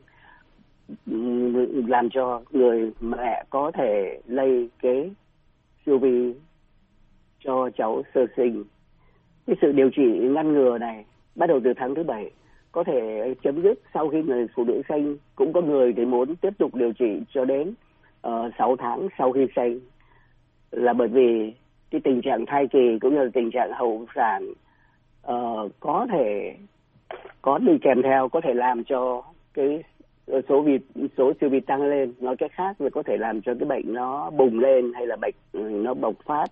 làm 1.87 2.11
cho 2.11 2.43
người 2.51 2.93
mẹ 3.01 3.45
có 3.51 3.71
thể 3.75 4.21
lây 4.27 4.69
cái 4.83 5.11
siêu 5.87 5.99
vi 5.99 6.35
cho 7.45 7.71
cháu 7.77 8.03
sơ 8.15 8.27
sinh. 8.37 8.65
Cái 9.47 9.57
sự 9.61 9.73
điều 9.73 9.91
trị 9.91 10.19
ngăn 10.19 10.53
ngừa 10.53 10.79
này 10.79 11.05
bắt 11.35 11.47
đầu 11.47 11.61
từ 11.65 11.73
tháng 11.77 11.95
thứ 11.95 12.03
bảy 12.03 12.31
có 12.73 12.85
thể 12.85 13.35
chấm 13.43 13.63
dứt 13.63 13.79
sau 13.95 14.09
khi 14.09 14.23
người 14.23 14.47
phụ 14.55 14.65
nữ 14.65 14.83
sinh. 14.89 15.17
Cũng 15.37 15.53
có 15.53 15.61
người 15.61 15.93
thì 15.97 16.05
muốn 16.05 16.37
tiếp 16.37 16.53
tục 16.59 16.75
điều 16.75 16.93
trị 16.93 17.21
cho 17.35 17.45
đến 17.45 17.75
ờ, 18.21 18.47
uh, 18.47 18.53
6 18.59 18.77
tháng 18.77 19.09
sau 19.19 19.33
khi 19.33 19.47
sinh. 19.57 19.81
Là 20.71 20.93
bởi 20.93 21.09
vì 21.09 21.53
cái 21.91 22.01
tình 22.05 22.21
trạng 22.23 22.47
thai 22.47 22.67
kỳ 22.67 22.99
cũng 23.01 23.15
như 23.15 23.23
là 23.23 23.31
tình 23.35 23.51
trạng 23.51 23.73
hậu 23.73 24.07
sản 24.15 24.53
uh, 25.33 25.73
có 25.81 26.07
thể 26.11 26.57
có 27.43 27.59
đi 27.59 27.73
kèm 27.83 28.03
theo 28.03 28.29
có 28.29 28.41
thể 28.41 28.55
làm 28.55 28.85
cho 28.85 29.23
cái 29.55 29.83
số 30.49 30.63
vi 30.63 30.79
số 31.19 31.33
siêu 31.41 31.51
vi 31.51 31.61
tăng 31.61 31.83
lên 31.83 32.13
nói 32.21 32.37
cách 32.37 32.53
khác 32.55 32.81
là 32.81 32.91
có 32.91 33.03
thể 33.03 33.17
làm 33.17 33.43
cho 33.43 33.55
cái 33.55 33.69
bệnh 33.69 33.95
nó 33.95 34.31
bùng 34.31 34.59
lên 34.59 34.93
hay 34.95 35.07
là 35.07 35.17
bệnh 35.17 35.35
ừ, 35.53 35.61
nó 35.61 35.95
bộc 35.95 36.15
phát. 36.25 36.47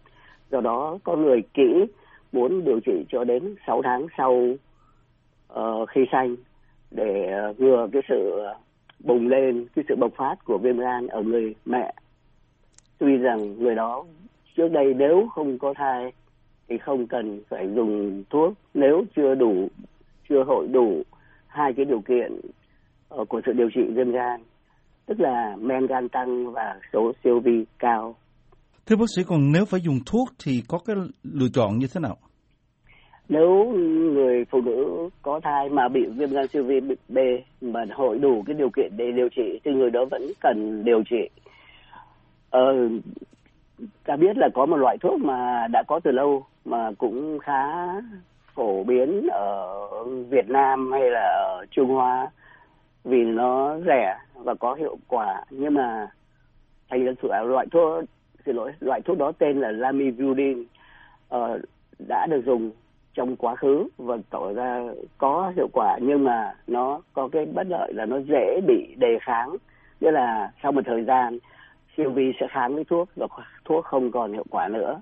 Do 0.50 0.60
đó 0.60 0.98
có 1.04 1.16
người 1.16 1.42
kỹ 1.54 1.86
muốn 2.32 2.64
điều 2.64 2.80
trị 2.80 3.04
cho 3.08 3.24
đến 3.24 3.54
6 3.66 3.82
tháng 3.82 4.06
sau 4.18 4.32
uh, 5.52 5.88
khi 5.88 6.00
sanh 6.12 6.36
để 6.90 7.32
uh, 7.50 7.60
ngừa 7.60 7.88
cái 7.92 8.02
sự 8.08 8.30
ờ, 8.30 8.56
bùng 9.04 9.28
lên 9.28 9.66
cái 9.74 9.84
sự 9.88 9.96
bộc 9.96 10.12
phát 10.16 10.44
của 10.44 10.58
viêm 10.58 10.78
gan 10.78 11.06
ở 11.06 11.22
người 11.22 11.54
mẹ. 11.64 11.94
Tuy 12.98 13.16
rằng 13.16 13.58
người 13.58 13.74
đó 13.74 14.04
trước 14.56 14.68
đây 14.68 14.94
nếu 14.94 15.28
không 15.34 15.58
có 15.58 15.74
thai 15.74 16.12
thì 16.68 16.78
không 16.78 17.06
cần 17.06 17.40
phải 17.48 17.68
dùng 17.74 18.24
thuốc. 18.30 18.52
Nếu 18.74 19.04
chưa 19.16 19.34
đủ 19.34 19.68
chưa 20.28 20.44
hội 20.44 20.68
đủ 20.68 21.02
hai 21.46 21.72
cái 21.72 21.84
điều 21.84 22.00
kiện 22.00 22.40
của 23.08 23.40
sự 23.46 23.52
điều 23.52 23.70
trị 23.74 23.80
viêm 23.94 24.12
gan 24.12 24.40
tức 25.06 25.20
là 25.20 25.56
men 25.60 25.86
gan 25.86 26.08
tăng 26.08 26.52
và 26.52 26.80
số 26.92 27.12
siêu 27.24 27.40
vi 27.40 27.64
cao. 27.78 28.16
Thưa 28.86 28.96
bác 28.96 29.06
sĩ 29.16 29.22
còn 29.26 29.52
nếu 29.52 29.64
phải 29.64 29.80
dùng 29.80 29.98
thuốc 30.06 30.28
thì 30.44 30.62
có 30.68 30.78
cái 30.86 30.96
lựa 31.22 31.48
chọn 31.54 31.78
như 31.78 31.86
thế 31.94 32.00
nào? 32.00 32.16
Nếu 33.28 33.64
người 34.14 34.44
phụ 34.50 34.60
nữ 34.60 35.08
có 35.22 35.40
thai 35.44 35.68
mà 35.68 35.88
bị 35.88 36.00
viêm 36.16 36.30
gan 36.30 36.48
siêu 36.48 36.64
vi 36.64 36.80
B 37.08 37.18
mà 37.60 37.84
hội 37.94 38.18
đủ 38.18 38.42
cái 38.46 38.54
điều 38.54 38.70
kiện 38.76 38.96
để 38.96 39.04
điều 39.16 39.28
trị 39.28 39.60
thì 39.64 39.70
người 39.70 39.90
đó 39.90 40.04
vẫn 40.10 40.22
cần 40.40 40.84
điều 40.84 41.02
trị. 41.10 41.28
Ờ, 42.50 42.60
ta 44.04 44.16
biết 44.16 44.36
là 44.36 44.48
có 44.54 44.66
một 44.66 44.76
loại 44.76 44.96
thuốc 45.00 45.20
mà 45.20 45.66
đã 45.72 45.82
có 45.88 46.00
từ 46.04 46.10
lâu 46.10 46.44
mà 46.64 46.90
cũng 46.98 47.38
khá 47.38 47.62
phổ 48.54 48.84
biến 48.84 49.26
ở 49.32 49.78
Việt 50.30 50.48
Nam 50.48 50.92
hay 50.92 51.10
là 51.10 51.20
ở 51.20 51.66
Trung 51.70 51.88
Hoa 51.88 52.30
vì 53.06 53.24
nó 53.24 53.78
rẻ 53.86 54.18
và 54.34 54.54
có 54.54 54.74
hiệu 54.74 54.96
quả. 55.08 55.44
Nhưng 55.50 55.74
mà 55.74 56.06
thành 56.90 57.04
ra 57.04 57.12
sự 57.22 57.28
loại 57.44 57.66
thuốc 57.70 58.04
xin 58.46 58.56
lỗi 58.56 58.72
loại 58.80 59.00
thuốc 59.00 59.18
đó 59.18 59.32
tên 59.38 59.60
là 59.60 59.70
lamivudine 59.70 60.60
uh, 61.34 61.60
đã 62.08 62.26
được 62.30 62.42
dùng 62.46 62.70
trong 63.14 63.36
quá 63.36 63.56
khứ 63.56 63.88
và 63.98 64.16
tỏ 64.30 64.52
ra 64.52 64.82
có 65.18 65.52
hiệu 65.56 65.68
quả 65.72 65.98
nhưng 66.02 66.24
mà 66.24 66.54
nó 66.66 67.00
có 67.12 67.28
cái 67.28 67.46
bất 67.46 67.66
lợi 67.70 67.92
là 67.94 68.06
nó 68.06 68.16
dễ 68.16 68.60
bị 68.66 68.94
đề 68.96 69.18
kháng. 69.20 69.56
Nghĩa 70.00 70.10
là 70.10 70.52
sau 70.62 70.72
một 70.72 70.82
thời 70.86 71.04
gian 71.04 71.38
siêu 71.96 72.10
vi 72.10 72.32
sẽ 72.40 72.46
kháng 72.50 72.74
với 72.74 72.84
thuốc 72.84 73.08
và 73.16 73.26
thuốc 73.64 73.84
không 73.84 74.10
còn 74.10 74.32
hiệu 74.32 74.44
quả 74.50 74.68
nữa. 74.68 75.00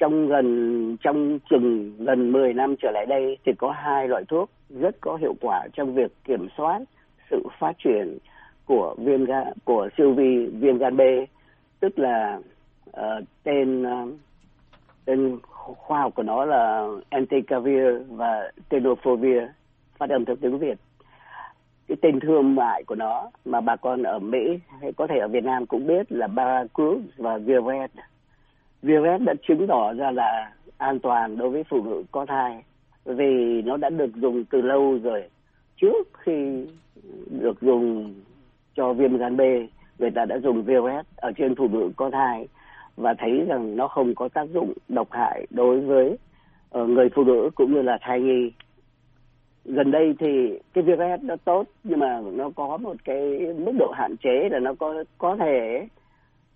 Trong 0.00 0.28
gần 0.28 0.96
trong 1.00 1.38
chừng 1.50 1.92
gần 1.98 2.32
10 2.32 2.54
năm 2.54 2.76
trở 2.82 2.90
lại 2.90 3.06
đây 3.06 3.38
thì 3.44 3.52
có 3.58 3.70
hai 3.70 4.08
loại 4.08 4.24
thuốc 4.28 4.50
rất 4.70 4.96
có 5.00 5.16
hiệu 5.16 5.34
quả 5.40 5.66
trong 5.74 5.94
việc 5.94 6.12
kiểm 6.24 6.48
soát 6.56 6.80
sự 7.30 7.42
phát 7.58 7.72
triển 7.84 8.18
của 8.66 8.94
viêm 8.98 9.24
gan 9.24 9.46
của 9.64 9.88
siêu 9.98 10.12
vi 10.12 10.46
viêm 10.46 10.78
gan 10.78 10.96
B 10.96 11.00
tức 11.80 11.98
là 11.98 12.40
uh, 12.90 13.24
tên 13.42 13.82
uh, 13.82 14.14
tên 15.04 15.38
khoa 15.42 16.00
học 16.00 16.12
của 16.14 16.22
nó 16.22 16.44
là 16.44 16.88
entecavir 17.08 17.84
và 18.08 18.50
tenofovir 18.70 19.46
phát 19.98 20.10
âm 20.10 20.24
theo 20.24 20.36
tiếng 20.36 20.58
Việt 20.58 20.78
cái 21.88 21.96
tên 22.02 22.20
thương 22.20 22.54
mại 22.54 22.84
của 22.84 22.94
nó 22.94 23.30
mà 23.44 23.60
bà 23.60 23.76
con 23.76 24.02
ở 24.02 24.18
Mỹ 24.18 24.58
hay 24.80 24.92
có 24.92 25.06
thể 25.06 25.18
ở 25.18 25.28
Việt 25.28 25.44
Nam 25.44 25.66
cũng 25.66 25.86
biết 25.86 26.12
là 26.12 26.26
Baracruz 26.26 27.00
và 27.16 27.38
Viret. 27.38 27.90
Viret 28.82 29.20
đã 29.20 29.34
chứng 29.48 29.66
tỏ 29.66 29.92
ra 29.92 30.10
là 30.10 30.52
an 30.78 30.98
toàn 30.98 31.36
đối 31.36 31.50
với 31.50 31.64
phụ 31.64 31.82
nữ 31.84 32.04
có 32.12 32.26
thai 32.26 32.62
vì 33.04 33.62
nó 33.62 33.76
đã 33.76 33.90
được 33.90 34.14
dùng 34.14 34.44
từ 34.44 34.60
lâu 34.60 34.98
rồi 35.02 35.28
trước 35.80 36.08
khi 36.12 36.66
được 37.30 37.60
dùng 37.60 38.14
cho 38.74 38.92
viêm 38.92 39.16
gan 39.16 39.36
B, 39.36 39.40
người 39.98 40.10
ta 40.10 40.24
đã 40.24 40.38
dùng 40.38 40.62
Viret 40.62 41.06
ở 41.16 41.32
trên 41.36 41.54
phụ 41.54 41.68
nữ 41.68 41.90
có 41.96 42.10
thai 42.10 42.48
và 42.96 43.14
thấy 43.18 43.44
rằng 43.48 43.76
nó 43.76 43.88
không 43.88 44.14
có 44.14 44.28
tác 44.28 44.48
dụng 44.54 44.72
độc 44.88 45.08
hại 45.10 45.46
đối 45.50 45.80
với 45.80 46.18
ờ, 46.70 46.86
người 46.86 47.08
phụ 47.14 47.24
nữ 47.24 47.50
cũng 47.54 47.74
như 47.74 47.82
là 47.82 47.98
thai 48.00 48.20
nhi. 48.20 48.52
Gần 49.64 49.90
đây 49.90 50.14
thì 50.18 50.58
cái 50.72 50.84
virus 50.84 51.22
nó 51.22 51.36
tốt 51.44 51.64
nhưng 51.84 51.98
mà 51.98 52.20
nó 52.32 52.50
có 52.56 52.76
một 52.76 52.96
cái 53.04 53.38
mức 53.58 53.72
độ 53.78 53.92
hạn 53.96 54.16
chế 54.22 54.48
là 54.50 54.58
nó 54.58 54.74
có 54.78 55.04
có 55.18 55.36
thể 55.36 55.86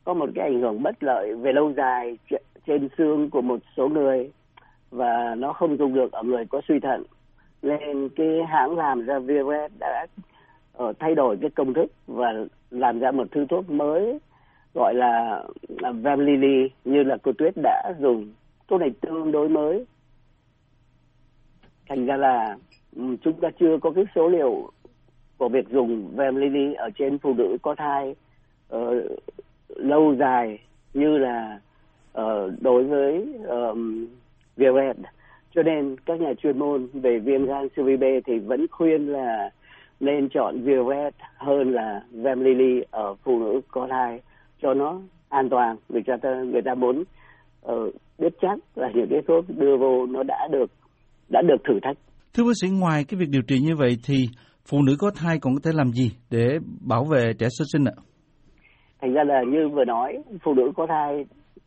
có 0.04 0.14
một 0.14 0.30
cái 0.34 0.48
ảnh 0.48 0.60
hưởng 0.60 0.82
bất 0.82 1.02
lợi 1.02 1.34
về 1.34 1.52
lâu 1.52 1.72
dài 1.72 2.18
trên 2.66 2.88
xương 2.98 3.30
của 3.30 3.42
một 3.42 3.60
số 3.76 3.88
người 3.88 4.30
và 4.90 5.34
nó 5.34 5.52
không 5.52 5.76
dùng 5.76 5.94
được 5.94 6.12
ở 6.12 6.22
người 6.22 6.44
có 6.46 6.60
suy 6.68 6.80
thận 6.80 7.02
nên 7.62 8.08
cái 8.08 8.44
hãng 8.48 8.76
làm 8.76 9.06
ra 9.06 9.18
Viret 9.18 9.72
đã 9.78 10.06
uh, 10.82 10.96
thay 10.98 11.14
đổi 11.14 11.36
cái 11.40 11.50
công 11.50 11.74
thức 11.74 11.92
và 12.06 12.32
làm 12.70 12.98
ra 12.98 13.10
một 13.10 13.26
thứ 13.30 13.46
thuốc 13.48 13.70
mới 13.70 14.18
gọi 14.74 14.94
là, 14.94 15.42
Vamlili 16.02 16.70
như 16.84 17.02
là 17.02 17.16
cô 17.22 17.32
Tuyết 17.38 17.54
đã 17.62 17.94
dùng. 18.00 18.32
Thuốc 18.68 18.80
này 18.80 18.90
tương 19.00 19.32
đối 19.32 19.48
mới. 19.48 19.84
Thành 21.88 22.06
ra 22.06 22.16
là 22.16 22.56
ừ, 22.96 23.02
chúng 23.22 23.40
ta 23.40 23.48
chưa 23.60 23.78
có 23.80 23.90
cái 23.90 24.04
số 24.14 24.28
liệu 24.28 24.70
của 25.38 25.48
việc 25.48 25.68
dùng 25.68 26.16
Vamlili 26.16 26.74
ở 26.74 26.90
trên 26.98 27.18
phụ 27.18 27.34
nữ 27.34 27.56
có 27.62 27.74
thai 27.74 28.14
uh, 28.74 28.94
lâu 29.68 30.14
dài 30.14 30.58
như 30.94 31.18
là 31.18 31.60
uh, 32.18 32.52
đối 32.60 32.84
với 32.84 33.34
um, 33.48 34.06
Viret 34.56 34.96
cho 35.54 35.62
nên 35.62 35.96
các 36.06 36.20
nhà 36.20 36.32
chuyên 36.42 36.58
môn 36.58 36.88
về 36.92 37.18
viêm 37.18 37.46
gan 37.46 37.68
siêu 37.76 37.84
vi 37.84 37.96
B 37.96 38.04
thì 38.26 38.38
vẫn 38.38 38.66
khuyên 38.70 39.06
là 39.06 39.50
nên 40.00 40.28
chọn 40.28 40.62
Viret 40.62 41.14
hơn 41.36 41.72
là 41.72 42.02
Vamlili 42.12 42.82
ở 42.90 43.14
phụ 43.24 43.38
nữ 43.38 43.60
có 43.68 43.86
thai 43.90 44.20
cho 44.62 44.74
nó 44.74 45.00
an 45.28 45.48
toàn 45.50 45.76
vì 45.88 46.00
cho 46.06 46.16
ta 46.22 46.28
người 46.52 46.62
ta 46.64 46.74
muốn 46.74 47.04
uh, 47.66 47.94
biết 48.18 48.32
chắc 48.40 48.58
là 48.74 48.90
những 48.94 49.06
cái 49.10 49.20
thuốc 49.28 49.44
đưa 49.48 49.76
vô 49.76 50.06
nó 50.06 50.22
đã 50.22 50.48
được 50.52 50.70
đã 51.28 51.42
được 51.42 51.64
thử 51.64 51.74
thách. 51.82 51.96
Thưa 52.34 52.44
bác 52.44 52.52
sĩ, 52.62 52.68
ngoài 52.70 53.04
cái 53.08 53.20
việc 53.20 53.28
điều 53.30 53.42
trị 53.42 53.58
như 53.58 53.76
vậy 53.76 53.96
thì 54.06 54.14
phụ 54.70 54.78
nữ 54.82 54.96
có 54.98 55.10
thai 55.14 55.38
còn 55.38 55.54
có 55.54 55.60
thể 55.64 55.70
làm 55.74 55.88
gì 55.92 56.10
để 56.30 56.58
bảo 56.88 57.04
vệ 57.04 57.32
trẻ 57.38 57.46
sơ 57.50 57.64
sinh 57.72 57.84
ạ? 57.84 57.96
Thành 59.00 59.12
ra 59.12 59.24
là 59.24 59.42
như 59.42 59.68
vừa 59.68 59.84
nói, 59.84 60.18
phụ 60.44 60.54
nữ 60.54 60.72
có 60.76 60.86
thai 60.86 61.24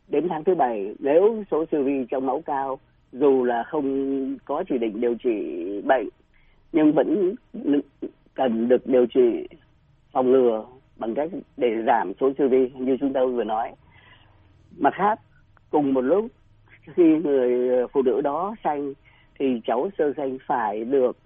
đến 0.08 0.26
tháng 0.30 0.44
thứ 0.44 0.54
bảy 0.54 0.94
nếu 0.98 1.44
số 1.50 1.64
siêu 1.70 1.82
vi 1.84 2.06
trong 2.10 2.26
máu 2.26 2.42
cao 2.46 2.78
dù 3.20 3.44
là 3.44 3.64
không 3.64 4.36
có 4.44 4.64
chỉ 4.68 4.78
định 4.78 5.00
điều 5.00 5.14
trị 5.14 5.30
bệnh 5.84 6.08
nhưng 6.72 6.92
vẫn 6.92 7.34
cần 8.34 8.68
được 8.68 8.86
điều 8.86 9.06
trị 9.06 9.48
phòng 10.12 10.32
ngừa 10.32 10.64
bằng 10.96 11.14
cách 11.14 11.30
để 11.56 11.68
giảm 11.86 12.12
số 12.20 12.32
siêu 12.38 12.48
vi 12.48 12.70
như 12.74 12.96
chúng 13.00 13.12
ta 13.12 13.20
vừa 13.24 13.44
nói. 13.44 13.72
Mặt 14.78 14.94
khác 14.94 15.20
cùng 15.70 15.94
một 15.94 16.00
lúc 16.00 16.26
khi 16.94 17.02
người 17.24 17.70
phụ 17.92 18.02
nữ 18.02 18.20
đó 18.20 18.54
sanh 18.64 18.92
thì 19.38 19.60
cháu 19.64 19.90
sơ 19.98 20.12
sanh 20.16 20.38
phải 20.46 20.84
được 20.84 21.16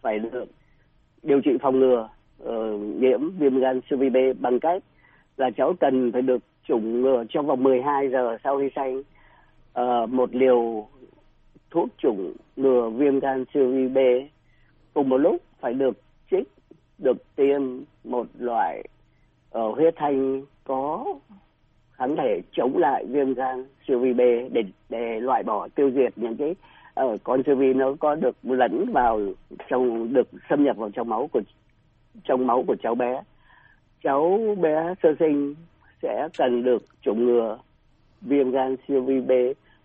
phải 0.00 0.18
được 0.18 0.44
điều 1.22 1.40
trị 1.40 1.50
phòng 1.62 1.78
ngừa 1.78 2.08
uh, 2.42 2.80
nhiễm 2.80 3.30
viêm 3.38 3.58
gan 3.58 3.80
siêu 3.90 3.98
vi 3.98 4.10
B 4.10 4.16
bằng 4.40 4.60
cách 4.60 4.82
là 5.36 5.50
cháu 5.56 5.74
cần 5.80 6.12
phải 6.12 6.22
được 6.22 6.42
chủng 6.68 7.02
ngừa 7.02 7.24
trong 7.28 7.46
vòng 7.46 7.62
12 7.62 8.08
giờ 8.08 8.36
sau 8.44 8.58
khi 8.58 8.68
sanh 8.74 9.02
uh, 9.80 10.10
một 10.10 10.34
liều 10.34 10.88
thuốc 11.70 11.88
chủng 11.98 12.32
ngừa 12.56 12.90
viêm 12.90 13.18
gan 13.18 13.44
siêu 13.54 13.70
vi 13.70 13.88
B. 13.88 13.98
Cùng 14.94 15.08
một 15.08 15.16
lúc 15.16 15.42
phải 15.60 15.74
được 15.74 16.00
trích 16.30 16.48
được 16.98 17.36
tiêm 17.36 17.62
một 18.04 18.26
loại 18.38 18.82
ở 19.50 19.70
huyết 19.70 19.94
thanh 19.96 20.42
có 20.64 21.04
kháng 21.92 22.16
thể 22.16 22.40
chống 22.52 22.76
lại 22.76 23.04
viêm 23.08 23.34
gan 23.34 23.66
siêu 23.88 23.98
vi 23.98 24.12
B 24.12 24.20
để 24.52 24.62
để 24.88 25.20
loại 25.20 25.42
bỏ 25.42 25.68
tiêu 25.68 25.90
diệt 25.90 26.12
những 26.16 26.36
cái 26.36 26.54
uh, 27.04 27.20
con 27.24 27.42
siêu 27.46 27.56
vi 27.56 27.74
nó 27.74 27.94
có 28.00 28.14
được 28.14 28.36
lẫn 28.42 28.92
vào 28.92 29.20
trong 29.68 30.12
được 30.12 30.28
xâm 30.48 30.64
nhập 30.64 30.76
vào 30.76 30.90
trong 30.90 31.08
máu 31.08 31.28
của 31.32 31.40
trong 32.24 32.46
máu 32.46 32.64
của 32.66 32.76
cháu 32.82 32.94
bé. 32.94 33.22
Cháu 34.02 34.40
bé 34.60 34.94
sơ 35.02 35.14
sinh 35.18 35.54
sẽ 36.02 36.28
cần 36.38 36.62
được 36.62 36.82
chủng 37.02 37.24
ngừa 37.24 37.58
viêm 38.20 38.50
gan 38.50 38.76
siêu 38.88 39.02
vi 39.02 39.20
B 39.20 39.30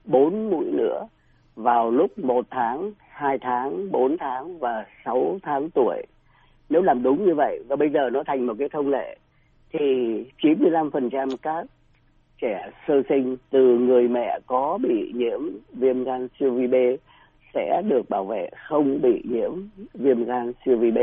bốn 0.06 0.50
mũi 0.50 0.66
nữa 0.72 1.08
vào 1.56 1.92
lúc 1.92 2.20
một 2.20 2.46
tháng, 2.50 2.92
hai 3.10 3.38
tháng, 3.42 3.92
bốn 3.92 4.18
tháng 4.18 4.60
và 4.60 4.86
sáu 5.06 5.38
tháng 5.44 5.70
tuổi 5.70 6.04
nếu 6.70 6.82
làm 6.82 7.04
đúng 7.04 7.26
như 7.26 7.36
vậy 7.36 7.60
và 7.68 7.76
bây 7.76 7.90
giờ 7.90 8.10
nó 8.10 8.24
thành 8.24 8.46
một 8.46 8.54
cái 8.60 8.70
thông 8.70 8.90
lệ 8.90 9.18
thì 9.72 9.80
95% 10.42 11.38
các 11.42 11.66
trẻ 12.42 12.70
sơ 12.88 13.02
sinh 13.10 13.38
từ 13.50 13.78
người 13.78 14.08
mẹ 14.08 14.40
có 14.48 14.80
bị 14.84 15.12
nhiễm 15.16 15.40
viêm 15.74 16.04
gan 16.04 16.28
siêu 16.40 16.52
vi 16.54 16.68
B 16.68 16.76
sẽ 17.54 17.82
được 17.90 18.10
bảo 18.10 18.26
vệ 18.26 18.50
không 18.68 19.02
bị 19.02 19.24
nhiễm 19.30 19.52
viêm 19.94 20.24
gan 20.24 20.54
siêu 20.66 20.78
vi 20.78 20.92
B. 20.92 20.98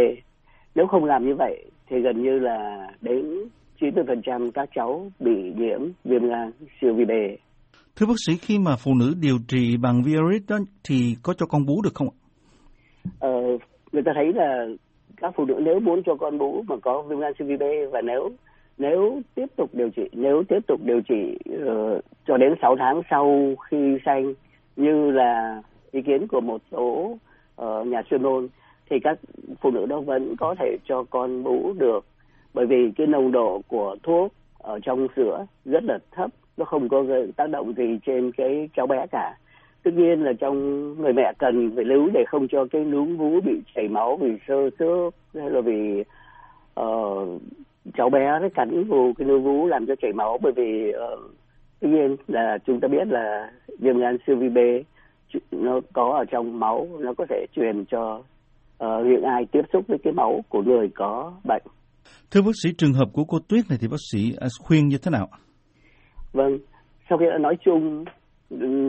Nếu 0.75 0.87
không 0.87 1.04
làm 1.04 1.26
như 1.26 1.35
vậy 1.38 1.64
thì 1.87 2.00
gần 2.00 2.23
như 2.23 2.38
là 2.38 2.90
đến 3.00 3.49
90% 3.80 4.50
các 4.50 4.69
cháu 4.75 5.11
bị 5.21 5.52
nhiễm 5.57 5.80
viêm 6.04 6.28
gan 6.28 6.50
siêu 6.80 6.95
vi 6.95 7.04
B. 7.04 7.11
Thưa 8.00 8.07
bác 8.07 8.21
sĩ, 8.26 8.37
khi 8.37 8.59
mà 8.59 8.76
phụ 8.76 8.95
nữ 8.95 9.14
điều 9.21 9.37
trị 9.49 9.76
bằng 9.83 10.02
Viarit 10.02 10.42
đó 10.49 10.59
thì 10.88 11.16
có 11.23 11.35
cho 11.35 11.47
con 11.47 11.66
bú 11.66 11.83
được 11.83 11.95
không 11.95 12.09
ạ? 12.09 12.16
Ờ, 13.19 13.30
người 13.92 14.02
ta 14.02 14.12
thấy 14.14 14.33
là 14.33 14.66
các 15.16 15.33
phụ 15.37 15.45
nữ 15.45 15.54
nếu 15.62 15.80
muốn 15.80 16.02
cho 16.07 16.14
con 16.14 16.38
bú 16.38 16.64
mà 16.69 16.76
có 16.83 17.02
viêm 17.02 17.19
gan 17.19 17.33
CVB 17.35 17.61
B 17.61 17.64
và 17.92 18.00
nếu 18.00 18.30
nếu 18.78 19.21
tiếp 19.35 19.47
tục 19.57 19.71
điều 19.73 19.90
trị 19.90 20.02
nếu 20.12 20.42
tiếp 20.49 20.59
tục 20.66 20.80
điều 20.85 21.00
trị 21.00 21.38
uh, 21.54 22.04
cho 22.26 22.37
đến 22.37 22.54
6 22.62 22.76
tháng 22.78 23.02
sau 23.11 23.54
khi 23.71 23.99
sanh 24.04 24.35
như 24.76 25.11
là 25.11 25.62
ý 25.90 26.02
kiến 26.02 26.28
của 26.28 26.40
một 26.40 26.62
số 26.73 27.16
uh, 27.62 27.87
nhà 27.87 28.02
chuyên 28.11 28.23
môn 28.23 28.49
thì 28.90 28.97
các 29.04 29.19
phụ 29.61 29.71
nữ 29.71 29.87
đó 29.87 30.00
vẫn 30.00 30.35
có 30.38 30.54
thể 30.59 30.76
cho 30.88 31.04
con 31.11 31.42
bú 31.42 31.73
được 31.78 32.07
bởi 32.54 32.66
vì 32.66 32.90
cái 32.97 33.07
nồng 33.07 33.33
độ 33.33 33.62
của 33.69 33.97
thuốc 34.02 34.33
ở 34.62 34.79
trong 34.83 35.07
sữa 35.17 35.47
rất 35.64 35.85
là 35.85 35.99
thấp 36.11 36.31
nó 36.57 36.64
không 36.64 36.88
có 36.88 37.05
tác 37.37 37.50
động 37.50 37.73
gì 37.76 37.99
trên 38.07 38.33
cái 38.33 38.69
cháu 38.75 38.87
bé 38.87 39.07
cả 39.12 39.35
tất 39.83 39.90
nhiên 39.95 40.23
là 40.23 40.33
trong 40.33 40.59
người 41.02 41.12
mẹ 41.12 41.33
cần 41.38 41.73
phải 41.76 41.85
lưu 41.85 42.11
để 42.14 42.25
không 42.29 42.49
cho 42.49 42.67
cái 42.71 42.85
núm 42.85 43.17
vú 43.17 43.40
bị 43.40 43.61
chảy 43.75 43.88
máu 43.88 44.17
vì 44.17 44.38
sơ 44.49 44.71
xước 44.79 45.14
hay 45.35 45.50
là 45.50 45.61
vì 45.61 46.00
uh, 46.00 46.07
ờ, 46.75 47.26
cháu 47.95 48.11
bé 48.11 48.38
nó 48.40 48.49
cắn 48.55 48.85
vào 48.85 49.12
cái 49.19 49.29
núm 49.29 49.43
vú 49.43 49.67
làm 49.67 49.87
cho 49.87 49.95
chảy 50.02 50.12
máu 50.12 50.38
bởi 50.43 50.52
vì 50.52 50.93
ờ, 50.93 51.14
uh, 51.14 51.21
tất 51.81 51.88
nhiên 51.88 52.17
là 52.29 52.59
chúng 52.67 52.81
ta 52.81 52.88
biết 52.88 53.09
là 53.09 53.52
viêm 53.79 53.99
gan 53.99 54.19
siêu 54.26 54.37
vi 54.37 54.49
B 54.49 54.59
nó 55.50 55.81
có 55.93 56.17
ở 56.19 56.25
trong 56.25 56.61
máu 56.61 56.88
nó 56.99 57.14
có 57.19 57.26
thể 57.29 57.47
truyền 57.57 57.85
cho 57.85 58.23
uh, 58.85 59.07
những 59.07 59.23
ai 59.23 59.47
tiếp 59.52 59.62
xúc 59.73 59.85
với 59.88 59.99
cái 59.99 60.12
máu 60.12 60.45
của 60.49 60.62
người 60.62 60.90
có 60.95 61.33
bệnh. 61.49 61.62
Thưa 62.31 62.43
bác 62.43 62.57
sĩ, 62.62 62.69
trường 62.79 62.93
hợp 62.93 63.09
của 63.12 63.25
cô 63.25 63.38
Tuyết 63.49 63.64
này 63.69 63.79
thì 63.81 63.88
bác 63.88 64.00
sĩ 64.12 64.37
à, 64.40 64.47
khuyên 64.61 64.88
như 64.88 64.99
thế 64.99 65.11
nào? 65.11 65.29
Vâng, 66.33 66.59
sau 67.09 67.19
khi 67.19 67.25
đã 67.31 67.38
nói 67.38 67.57
chung 67.64 68.05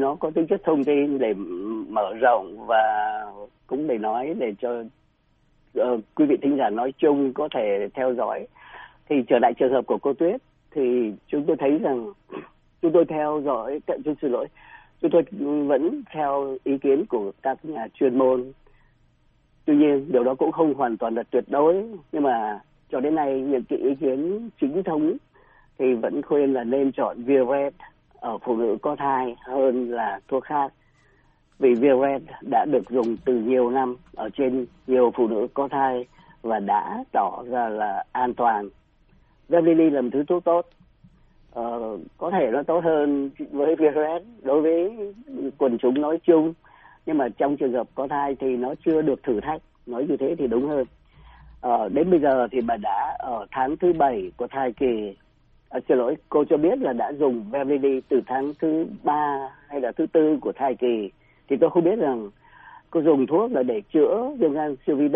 nó 0.01 0.15
có 0.15 0.31
tính 0.35 0.47
chất 0.49 0.61
thông 0.65 0.83
tin 0.83 1.17
để 1.17 1.33
mở 1.89 2.13
rộng 2.21 2.65
và 2.67 2.83
cũng 3.67 3.87
để 3.87 3.97
nói 3.97 4.33
để 4.39 4.53
cho 4.61 4.83
uh, 5.79 5.99
quý 6.15 6.25
vị 6.25 6.35
thính 6.41 6.57
giả 6.57 6.69
nói 6.69 6.93
chung 6.97 7.33
có 7.33 7.49
thể 7.55 7.87
theo 7.93 8.13
dõi 8.13 8.47
thì 9.09 9.15
trở 9.27 9.39
lại 9.41 9.53
trường 9.59 9.73
hợp 9.73 9.85
của 9.87 9.97
cô 10.01 10.13
Tuyết 10.13 10.41
thì 10.71 10.81
chúng 11.27 11.45
tôi 11.47 11.55
thấy 11.59 11.77
rằng 11.77 12.11
chúng 12.81 12.91
tôi 12.93 13.05
theo 13.09 13.41
dõi 13.45 13.79
chúng 14.05 14.15
xin 14.21 14.31
lỗi 14.31 14.47
chúng 15.01 15.11
tôi 15.11 15.23
vẫn 15.67 16.03
theo 16.13 16.57
ý 16.63 16.77
kiến 16.77 17.05
của 17.09 17.31
các 17.41 17.65
nhà 17.65 17.87
chuyên 17.93 18.17
môn 18.17 18.51
tuy 19.65 19.75
nhiên 19.75 20.11
điều 20.11 20.23
đó 20.23 20.35
cũng 20.35 20.51
không 20.51 20.73
hoàn 20.73 20.97
toàn 20.97 21.15
là 21.15 21.23
tuyệt 21.31 21.43
đối 21.47 21.83
nhưng 22.11 22.23
mà 22.23 22.59
cho 22.91 23.00
đến 23.00 23.15
nay 23.15 23.41
những 23.41 23.63
cái 23.63 23.79
ý 23.79 23.95
kiến 23.95 24.50
chính 24.62 24.83
thống 24.83 25.17
thì 25.79 25.93
vẫn 25.93 26.21
khuyên 26.21 26.53
là 26.53 26.63
nên 26.63 26.91
chọn 26.91 27.24
Viret 27.24 27.74
ở 28.19 28.38
phụ 28.38 28.55
nữ 28.55 28.77
có 28.81 28.95
thai 28.95 29.36
hơn 29.45 29.91
là 29.91 30.19
thuốc 30.27 30.43
khác 30.43 30.74
vì 31.60 31.74
Viret 31.74 32.21
đã 32.41 32.65
được 32.65 32.89
dùng 32.89 33.17
từ 33.25 33.36
nhiều 33.36 33.69
năm 33.69 33.95
ở 34.15 34.29
trên 34.29 34.65
nhiều 34.88 35.12
phụ 35.15 35.27
nữ 35.27 35.48
có 35.53 35.67
thai 35.67 36.05
và 36.41 36.60
đã 36.60 37.03
tỏ 37.12 37.43
ra 37.50 37.69
là 37.69 38.03
an 38.12 38.33
toàn. 38.33 38.69
Vemlini 39.50 39.89
là 39.89 40.01
một 40.01 40.10
thứ 40.13 40.24
thuốc 40.27 40.43
tốt, 40.43 40.65
ờ, 41.53 41.98
có 42.17 42.31
thể 42.31 42.50
nó 42.51 42.63
tốt 42.63 42.83
hơn 42.83 43.29
với 43.51 43.75
Viret 43.75 44.24
đối 44.41 44.62
với 44.62 44.98
quần 45.57 45.77
chúng 45.77 46.01
nói 46.01 46.19
chung, 46.24 46.53
nhưng 47.05 47.17
mà 47.17 47.29
trong 47.29 47.57
trường 47.57 47.74
hợp 47.74 47.88
có 47.95 48.07
thai 48.07 48.36
thì 48.36 48.57
nó 48.57 48.74
chưa 48.86 49.01
được 49.01 49.24
thử 49.24 49.39
thách, 49.39 49.62
nói 49.86 50.05
như 50.10 50.17
thế 50.17 50.36
thì 50.38 50.48
đúng 50.48 50.67
hơn. 50.67 50.86
Ờ, 51.61 51.89
đến 51.89 52.09
bây 52.09 52.19
giờ 52.19 52.47
thì 52.51 52.61
bà 52.61 52.77
đã 52.77 53.15
ở 53.19 53.45
tháng 53.51 53.77
thứ 53.77 53.93
bảy 53.93 54.31
của 54.37 54.47
thai 54.47 54.71
kỳ. 54.71 55.15
À, 55.69 55.79
xin 55.87 55.97
lỗi 55.97 56.15
cô 56.29 56.43
cho 56.45 56.57
biết 56.57 56.79
là 56.79 56.93
đã 56.93 57.13
dùng 57.13 57.45
Vermidi 57.51 58.01
từ 58.09 58.21
tháng 58.27 58.53
thứ 58.59 58.85
ba 59.03 59.49
hay 59.67 59.81
là 59.81 59.91
thứ 59.91 60.05
tư 60.05 60.37
của 60.41 60.51
thai 60.55 60.75
kỳ. 60.75 61.11
Thì 61.47 61.57
tôi 61.57 61.69
không 61.69 61.83
biết 61.83 61.99
rằng 61.99 62.29
cô 62.89 63.01
dùng 63.01 63.27
thuốc 63.27 63.51
là 63.51 63.63
để 63.63 63.81
chữa 63.93 64.31
viêm 64.39 64.53
gan 64.53 64.75
siêu 64.87 64.95
vi 64.95 65.07
B 65.07 65.15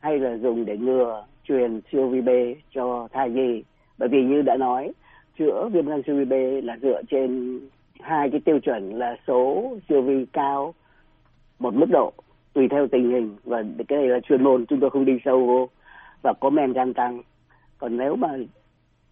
hay 0.00 0.18
là 0.18 0.36
dùng 0.36 0.64
để 0.64 0.76
ngừa 0.76 1.24
truyền 1.44 1.80
siêu 1.92 2.08
vi 2.08 2.20
B 2.20 2.28
cho 2.74 3.08
thai 3.12 3.30
nhi. 3.30 3.62
Bởi 3.98 4.08
vì 4.08 4.24
như 4.24 4.42
đã 4.42 4.56
nói 4.56 4.92
chữa 5.38 5.68
viêm 5.72 5.86
gan 5.86 6.02
siêu 6.06 6.16
vi 6.16 6.24
B 6.24 6.64
là 6.64 6.76
dựa 6.82 7.02
trên 7.10 7.60
hai 8.00 8.30
cái 8.30 8.40
tiêu 8.40 8.58
chuẩn 8.58 8.98
là 8.98 9.16
số 9.26 9.74
siêu 9.88 10.02
vi 10.02 10.26
cao 10.32 10.74
một 11.58 11.74
mức 11.74 11.86
độ 11.90 12.12
tùy 12.52 12.68
theo 12.68 12.86
tình 12.88 13.10
hình. 13.10 13.36
Và 13.44 13.62
cái 13.88 13.98
này 13.98 14.08
là 14.08 14.20
chuyên 14.20 14.44
môn 14.44 14.66
chúng 14.66 14.80
tôi 14.80 14.90
không 14.90 15.04
đi 15.04 15.12
sâu 15.24 15.46
vô 15.46 15.68
và 16.22 16.32
có 16.40 16.50
men 16.50 16.72
gan 16.72 16.94
tăng. 16.94 17.22
Còn 17.78 17.96
nếu 17.96 18.16
mà 18.16 18.28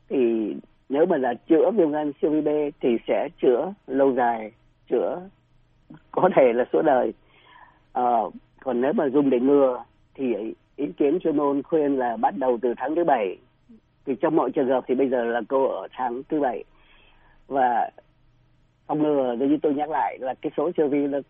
thì 0.09 0.55
nếu 0.89 1.07
mà 1.07 1.17
là 1.17 1.35
chữa 1.35 1.71
viêm 1.71 1.91
gan 1.91 2.13
siêu 2.23 2.31
vi 2.31 2.41
B 2.41 2.49
thì 2.81 2.89
sẽ 3.09 3.29
chữa 3.43 3.73
lâu 3.87 4.13
dài 4.13 4.53
chữa 4.91 5.21
có 6.11 6.31
thể 6.37 6.53
là 6.53 6.65
suốt 6.73 6.83
đời. 6.83 7.13
À, 7.93 8.17
còn 8.61 8.81
nếu 8.81 8.93
mà 8.93 9.09
dùng 9.09 9.31
để 9.31 9.41
ngừa 9.41 9.85
thì 10.15 10.35
ý 10.77 10.87
kiến 10.97 11.19
chuyên 11.21 11.37
môn 11.37 11.63
khuyên 11.63 11.97
là 11.97 12.17
bắt 12.17 12.35
đầu 12.39 12.59
từ 12.63 12.75
tháng 12.77 12.95
thứ 12.95 13.05
bảy. 13.05 13.37
Thì 14.07 14.15
trong 14.21 14.37
mọi 14.37 14.51
trường 14.51 14.69
hợp 14.69 14.85
thì 14.87 14.95
bây 14.95 15.09
giờ 15.09 15.25
là 15.25 15.41
cô 15.49 15.65
ở 15.65 15.89
tháng 15.91 16.23
thứ 16.29 16.41
bảy. 16.41 16.65
Và 17.49 17.91
phòng 18.87 19.03
ngừa 19.03 19.37
như 19.41 19.59
tôi 19.63 19.75
nhắc 19.75 19.91
lại 19.91 20.19
là 20.21 20.35
cái 20.43 20.53
số 20.57 20.71
siêu 20.77 20.89
vi 20.89 21.07
là 21.07 21.21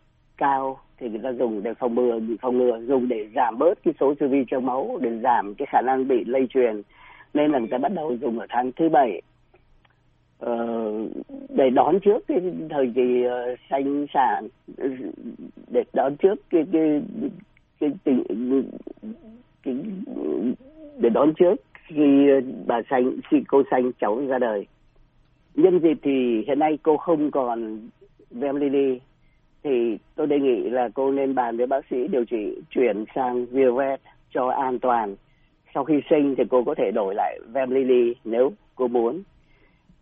cao 0.41 0.79
thì 0.99 1.09
người 1.09 1.21
ta 1.23 1.33
dùng 1.33 1.63
để 1.63 1.75
phòng 1.75 1.95
ngừa 1.95 2.19
bị 2.19 2.37
phòng 2.41 2.59
ngừa 2.59 2.81
dùng 2.81 3.09
để 3.09 3.29
giảm 3.35 3.59
bớt 3.59 3.75
cái 3.85 3.95
số 4.01 4.15
siêu 4.21 4.29
vi 4.29 4.45
trong 4.51 4.67
máu 4.67 4.99
để 5.01 5.19
giảm 5.23 5.55
cái 5.55 5.67
khả 5.71 5.81
năng 5.81 6.09
bị 6.09 6.25
lây 6.25 6.47
truyền. 6.51 6.83
Nên 7.35 7.51
là 7.53 7.59
người 7.59 7.69
ta 7.71 7.79
bắt 7.79 7.93
đầu 7.95 8.17
dùng 8.21 8.39
ở 8.39 8.47
tháng 8.49 8.73
thứ 8.73 8.89
bảy. 8.89 9.23
Ờ, 10.39 10.57
để 11.49 11.71
đón 11.71 12.01
trước 12.01 12.25
cái 12.29 12.39
thời 12.71 12.93
kỳ 12.95 13.23
ờ, 13.25 13.53
uh, 13.53 13.59
sanh 13.71 14.07
sản 14.15 14.49
để 15.71 15.83
đón 15.93 16.17
trước 16.17 16.35
cái 16.51 16.65
cái 16.73 17.03
cái 17.81 17.91
tình 18.05 18.23
cái, 19.63 19.75
để 20.99 21.09
đón 21.09 21.33
trước 21.35 21.55
khi 21.87 22.27
bà 22.67 22.81
sanh 22.91 23.11
khi 23.31 23.37
cô 23.49 23.63
sanh 23.71 23.93
cháu 24.01 24.27
ra 24.27 24.39
đời. 24.39 24.67
Nhân 25.55 25.81
dịp 25.81 25.99
thì 26.03 26.45
hiện 26.47 26.59
nay 26.59 26.79
cô 26.83 26.97
không 26.97 27.31
còn 27.31 27.79
Vemlini 28.31 28.99
thì 29.63 29.99
tôi 30.15 30.27
đề 30.27 30.41
nghị 30.41 30.71
là 30.71 30.89
cô 30.95 31.11
nên 31.11 31.35
bàn 31.35 31.57
với 31.57 31.67
bác 31.67 31.85
sĩ 31.91 32.09
điều 32.09 32.25
trị 32.25 32.61
chuyển 32.71 33.05
sang 33.15 33.47
Viavet 33.47 34.01
cho 34.35 34.49
an 34.49 34.79
toàn 34.79 35.17
sau 35.75 35.85
khi 35.85 35.95
sinh 36.11 36.35
thì 36.39 36.45
cô 36.51 36.65
có 36.65 36.75
thể 36.75 36.91
đổi 36.95 37.15
lại 37.15 37.39
Vemlili 37.53 38.15
nếu 38.25 38.53
cô 38.75 38.89
muốn. 38.89 39.23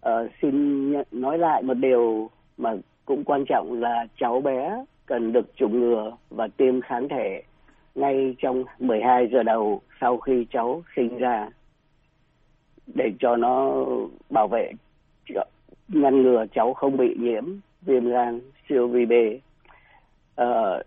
Ờ, 0.00 0.28
xin 0.42 0.92
nói 1.10 1.38
lại 1.38 1.62
một 1.62 1.74
điều 1.74 2.30
mà 2.58 2.74
cũng 3.04 3.24
quan 3.24 3.44
trọng 3.48 3.80
là 3.80 4.06
cháu 4.18 4.40
bé 4.40 4.84
cần 5.06 5.32
được 5.32 5.56
chủng 5.56 5.80
ngừa 5.80 6.16
và 6.30 6.48
tiêm 6.56 6.80
kháng 6.80 7.08
thể 7.08 7.42
ngay 7.94 8.36
trong 8.38 8.64
12 8.78 9.28
giờ 9.32 9.42
đầu 9.42 9.80
sau 10.00 10.18
khi 10.18 10.46
cháu 10.50 10.82
sinh 10.96 11.18
ra 11.18 11.48
để 12.94 13.12
cho 13.20 13.36
nó 13.36 13.84
bảo 14.30 14.48
vệ 14.48 14.72
ngăn 15.88 16.22
ngừa 16.22 16.46
cháu 16.54 16.74
không 16.74 16.96
bị 16.96 17.16
nhiễm 17.18 17.44
viêm 17.82 18.08
gan 18.08 18.40
siêu 18.68 18.88
vi 18.88 19.06
B. 19.06 19.12
Uh, 20.42 20.82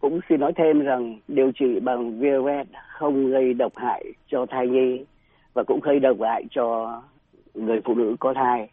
cũng 0.00 0.20
xin 0.28 0.40
nói 0.40 0.52
thêm 0.56 0.80
rằng 0.80 1.18
điều 1.28 1.52
trị 1.52 1.80
bằng 1.80 2.18
Viaret 2.18 2.66
không 2.88 3.30
gây 3.30 3.54
độc 3.54 3.72
hại 3.76 4.04
cho 4.28 4.46
thai 4.46 4.68
nhi 4.68 5.04
và 5.54 5.62
cũng 5.66 5.80
gây 5.82 6.00
độc 6.00 6.16
hại 6.22 6.44
cho 6.50 7.00
người 7.54 7.80
phụ 7.84 7.94
nữ 7.94 8.16
có 8.20 8.34
thai. 8.34 8.68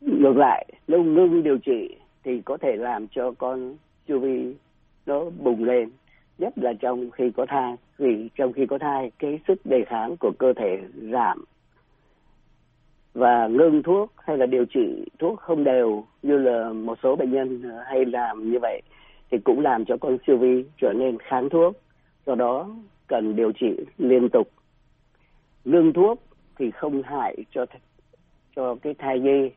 Ngược 0.00 0.36
lại, 0.36 0.66
nếu 0.88 1.02
ngưng 1.02 1.42
điều 1.42 1.58
trị 1.58 1.96
thì 2.24 2.42
có 2.44 2.56
thể 2.56 2.76
làm 2.76 3.08
cho 3.08 3.32
con 3.38 3.76
chu 4.08 4.18
vi 4.18 4.54
nó 5.06 5.24
bùng 5.38 5.64
lên, 5.64 5.90
nhất 6.38 6.52
là 6.56 6.72
trong 6.80 7.10
khi 7.10 7.30
có 7.36 7.46
thai. 7.46 7.74
Vì 7.98 8.28
trong 8.34 8.52
khi 8.52 8.66
có 8.66 8.78
thai, 8.78 9.10
cái 9.18 9.40
sức 9.48 9.66
đề 9.66 9.84
kháng 9.86 10.16
của 10.16 10.32
cơ 10.38 10.52
thể 10.52 10.78
giảm 11.12 11.44
và 13.14 13.46
ngưng 13.46 13.82
thuốc 13.82 14.12
hay 14.16 14.38
là 14.38 14.46
điều 14.46 14.64
trị 14.64 15.04
thuốc 15.18 15.40
không 15.40 15.64
đều 15.64 16.04
như 16.22 16.38
là 16.38 16.72
một 16.72 16.98
số 17.02 17.16
bệnh 17.16 17.30
nhân 17.30 17.62
hay 17.86 18.04
làm 18.04 18.50
như 18.50 18.58
vậy 18.62 18.82
thì 19.30 19.38
cũng 19.38 19.60
làm 19.60 19.84
cho 19.84 19.96
con 19.96 20.18
siêu 20.26 20.36
vi 20.36 20.64
trở 20.80 20.92
nên 20.92 21.18
kháng 21.18 21.48
thuốc, 21.48 21.76
do 22.26 22.34
đó 22.34 22.68
cần 23.06 23.36
điều 23.36 23.52
trị 23.52 23.76
liên 23.98 24.28
tục. 24.28 24.48
Lương 25.64 25.92
thuốc 25.92 26.22
thì 26.58 26.70
không 26.70 27.02
hại 27.02 27.36
cho 27.54 27.66
cho 28.56 28.74
cái 28.82 28.94
thai 28.94 29.20
nhi, 29.20 29.50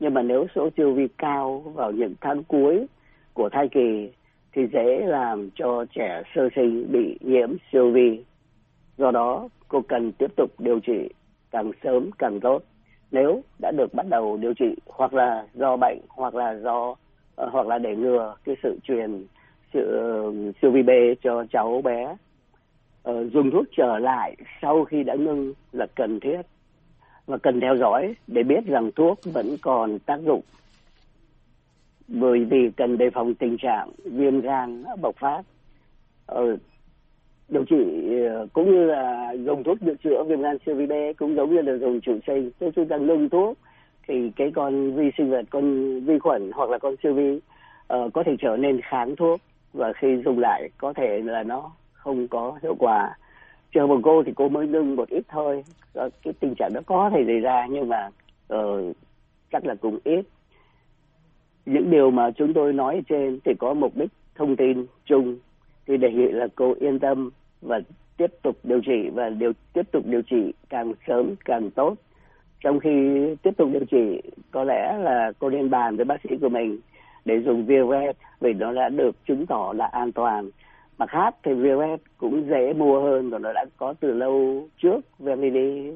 nhưng 0.00 0.14
mà 0.14 0.22
nếu 0.22 0.46
số 0.54 0.68
siêu 0.76 0.92
vi 0.92 1.08
cao 1.18 1.58
vào 1.74 1.92
những 1.92 2.14
tháng 2.20 2.44
cuối 2.44 2.86
của 3.34 3.48
thai 3.48 3.68
kỳ 3.68 4.10
thì 4.52 4.62
dễ 4.72 5.06
làm 5.06 5.50
cho 5.54 5.84
trẻ 5.94 6.22
sơ 6.34 6.48
sinh 6.56 6.92
bị 6.92 7.18
nhiễm 7.20 7.48
siêu 7.72 7.90
vi. 7.90 8.24
Do 8.98 9.10
đó, 9.10 9.48
cô 9.68 9.82
cần 9.88 10.12
tiếp 10.12 10.36
tục 10.36 10.50
điều 10.58 10.80
trị 10.80 11.08
càng 11.50 11.70
sớm 11.82 12.10
càng 12.18 12.40
tốt. 12.40 12.62
Nếu 13.10 13.42
đã 13.60 13.72
được 13.76 13.94
bắt 13.94 14.06
đầu 14.08 14.36
điều 14.36 14.54
trị 14.54 14.74
hoặc 14.86 15.14
là 15.14 15.46
do 15.54 15.76
bệnh 15.76 15.98
hoặc 16.08 16.34
là 16.34 16.54
do 16.54 16.94
Ờ, 17.36 17.48
hoặc 17.52 17.66
là 17.66 17.78
để 17.78 17.96
ngừa 17.96 18.34
cái 18.44 18.56
sự 18.62 18.78
truyền 18.84 19.26
sự 19.72 20.00
siêu 20.62 20.70
vi 20.70 20.82
B 20.82 20.90
cho 21.22 21.44
cháu 21.52 21.80
bé. 21.84 22.16
Ờ, 23.02 23.28
dùng 23.28 23.50
thuốc 23.50 23.64
trở 23.76 23.98
lại 23.98 24.36
sau 24.62 24.84
khi 24.84 25.02
đã 25.02 25.14
ngưng 25.14 25.52
là 25.72 25.86
cần 25.94 26.20
thiết 26.20 26.40
và 27.26 27.36
cần 27.36 27.60
theo 27.60 27.76
dõi 27.76 28.14
để 28.26 28.42
biết 28.42 28.66
rằng 28.66 28.90
thuốc 28.96 29.18
vẫn 29.24 29.56
còn 29.62 29.98
tác 29.98 30.20
dụng. 30.20 30.40
Bởi 32.08 32.44
vì 32.44 32.70
cần 32.76 32.98
đề 32.98 33.10
phòng 33.10 33.34
tình 33.34 33.56
trạng 33.58 33.90
viêm 34.04 34.40
gan 34.40 34.84
bộc 35.00 35.16
phát. 35.16 35.42
Uh, 36.32 36.60
điều 37.48 37.64
trị 37.64 37.76
cũng 38.52 38.70
như 38.70 38.84
là 38.84 39.32
dùng 39.32 39.64
thuốc 39.64 39.78
điều 39.80 39.94
chữa 40.04 40.24
viêm 40.24 40.40
gan 40.40 40.56
siêu 40.66 40.74
vi 40.74 40.86
B 40.86 40.92
cũng 41.16 41.34
giống 41.34 41.54
như 41.54 41.62
là 41.62 41.76
dùng 41.76 42.00
trụ 42.00 42.18
sinh. 42.26 42.50
Nếu 42.60 42.70
chúng 42.76 42.88
ta 42.88 42.96
ngưng 42.96 43.28
thuốc 43.28 43.58
thì 44.08 44.30
cái 44.36 44.50
con 44.54 44.94
vi 44.94 45.10
sinh 45.18 45.30
vật 45.30 45.46
con 45.50 46.00
vi 46.00 46.18
khuẩn 46.18 46.50
hoặc 46.54 46.70
là 46.70 46.78
con 46.78 46.94
siêu 47.02 47.14
vi 47.14 47.40
uh, 47.94 48.12
có 48.14 48.22
thể 48.26 48.36
trở 48.38 48.56
nên 48.56 48.80
kháng 48.80 49.16
thuốc 49.16 49.40
và 49.72 49.92
khi 49.92 50.22
dùng 50.24 50.38
lại 50.38 50.68
có 50.78 50.92
thể 50.92 51.20
là 51.24 51.42
nó 51.42 51.70
không 51.92 52.28
có 52.28 52.58
hiệu 52.62 52.74
quả. 52.78 53.16
Trường 53.72 53.88
một 53.88 54.00
cô 54.02 54.22
thì 54.22 54.32
cô 54.36 54.48
mới 54.48 54.68
ngưng 54.68 54.96
một 54.96 55.08
ít 55.08 55.24
thôi 55.28 55.64
ờ, 55.94 56.08
cái 56.22 56.34
tình 56.40 56.54
trạng 56.58 56.72
đó 56.74 56.80
có 56.86 57.10
thể 57.14 57.22
xảy 57.26 57.40
ra 57.40 57.66
nhưng 57.70 57.88
mà 57.88 58.08
uh, 58.54 58.96
chắc 59.52 59.66
là 59.66 59.74
cũng 59.74 59.98
ít. 60.04 60.24
Những 61.66 61.90
điều 61.90 62.10
mà 62.10 62.30
chúng 62.30 62.54
tôi 62.54 62.72
nói 62.72 63.02
trên 63.08 63.38
thì 63.44 63.52
có 63.58 63.74
mục 63.74 63.96
đích 63.96 64.10
thông 64.34 64.56
tin 64.56 64.86
chung 65.04 65.38
thì 65.86 65.96
đề 65.96 66.12
nghị 66.12 66.28
là 66.28 66.46
cô 66.54 66.74
yên 66.80 66.98
tâm 66.98 67.30
và 67.62 67.80
tiếp 68.16 68.30
tục 68.42 68.56
điều 68.62 68.80
trị 68.80 69.08
và 69.14 69.28
điều 69.28 69.52
tiếp 69.72 69.82
tục 69.92 70.02
điều 70.06 70.22
trị 70.22 70.52
càng 70.68 70.92
sớm 71.06 71.34
càng 71.44 71.70
tốt 71.70 71.94
trong 72.60 72.80
khi 72.80 73.20
tiếp 73.42 73.50
tục 73.56 73.68
điều 73.72 73.84
trị 73.84 74.22
có 74.50 74.64
lẽ 74.64 74.98
là 74.98 75.32
cô 75.38 75.50
nên 75.50 75.70
bàn 75.70 75.96
với 75.96 76.04
bác 76.04 76.20
sĩ 76.28 76.36
của 76.40 76.48
mình 76.48 76.78
để 77.24 77.40
dùng 77.40 77.66
Viret 77.66 78.16
vì 78.40 78.52
nó 78.52 78.72
đã 78.72 78.88
được 78.88 79.26
chứng 79.26 79.46
tỏ 79.46 79.72
là 79.76 79.86
an 79.86 80.12
toàn. 80.12 80.50
Mặt 80.98 81.10
khác 81.10 81.34
thì 81.42 81.54
Viret 81.54 82.00
cũng 82.18 82.48
dễ 82.48 82.72
mua 82.72 83.00
hơn 83.00 83.30
và 83.30 83.38
nó 83.38 83.52
đã 83.52 83.64
có 83.76 83.94
từ 84.00 84.12
lâu 84.12 84.66
trước 84.82 85.00
Vermini 85.18 85.92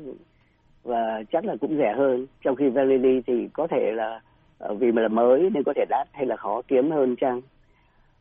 và 0.84 1.22
chắc 1.32 1.44
là 1.44 1.56
cũng 1.60 1.76
rẻ 1.78 1.94
hơn. 1.96 2.26
Trong 2.44 2.56
khi 2.56 2.68
Vermini 2.68 3.20
thì 3.26 3.48
có 3.52 3.66
thể 3.66 3.92
là 3.94 4.20
ờ, 4.58 4.74
vì 4.74 4.92
mà 4.92 5.02
là 5.02 5.08
mới 5.08 5.50
nên 5.54 5.62
có 5.62 5.72
thể 5.76 5.84
đắt 5.88 6.08
hay 6.12 6.26
là 6.26 6.36
khó 6.36 6.62
kiếm 6.68 6.90
hơn 6.90 7.16
chăng? 7.16 7.40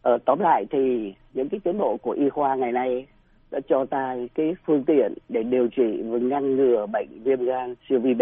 Ờ, 0.01 0.17
tóm 0.25 0.39
lại 0.39 0.65
thì 0.71 1.13
những 1.33 1.49
cái 1.49 1.59
tiến 1.63 1.77
bộ 1.77 1.97
của 1.97 2.11
y 2.11 2.29
khoa 2.29 2.55
ngày 2.55 2.71
nay 2.71 3.05
đã 3.51 3.59
cho 3.69 3.85
ta 3.85 4.15
cái 4.35 4.55
phương 4.65 4.83
tiện 4.83 5.13
để 5.29 5.43
điều 5.43 5.67
trị 5.67 6.01
và 6.01 6.17
ngăn 6.17 6.55
ngừa 6.55 6.85
bệnh 6.85 7.23
viêm 7.23 7.45
gan 7.45 7.75
siêu 7.89 7.99
vi 7.99 8.13
B. 8.13 8.21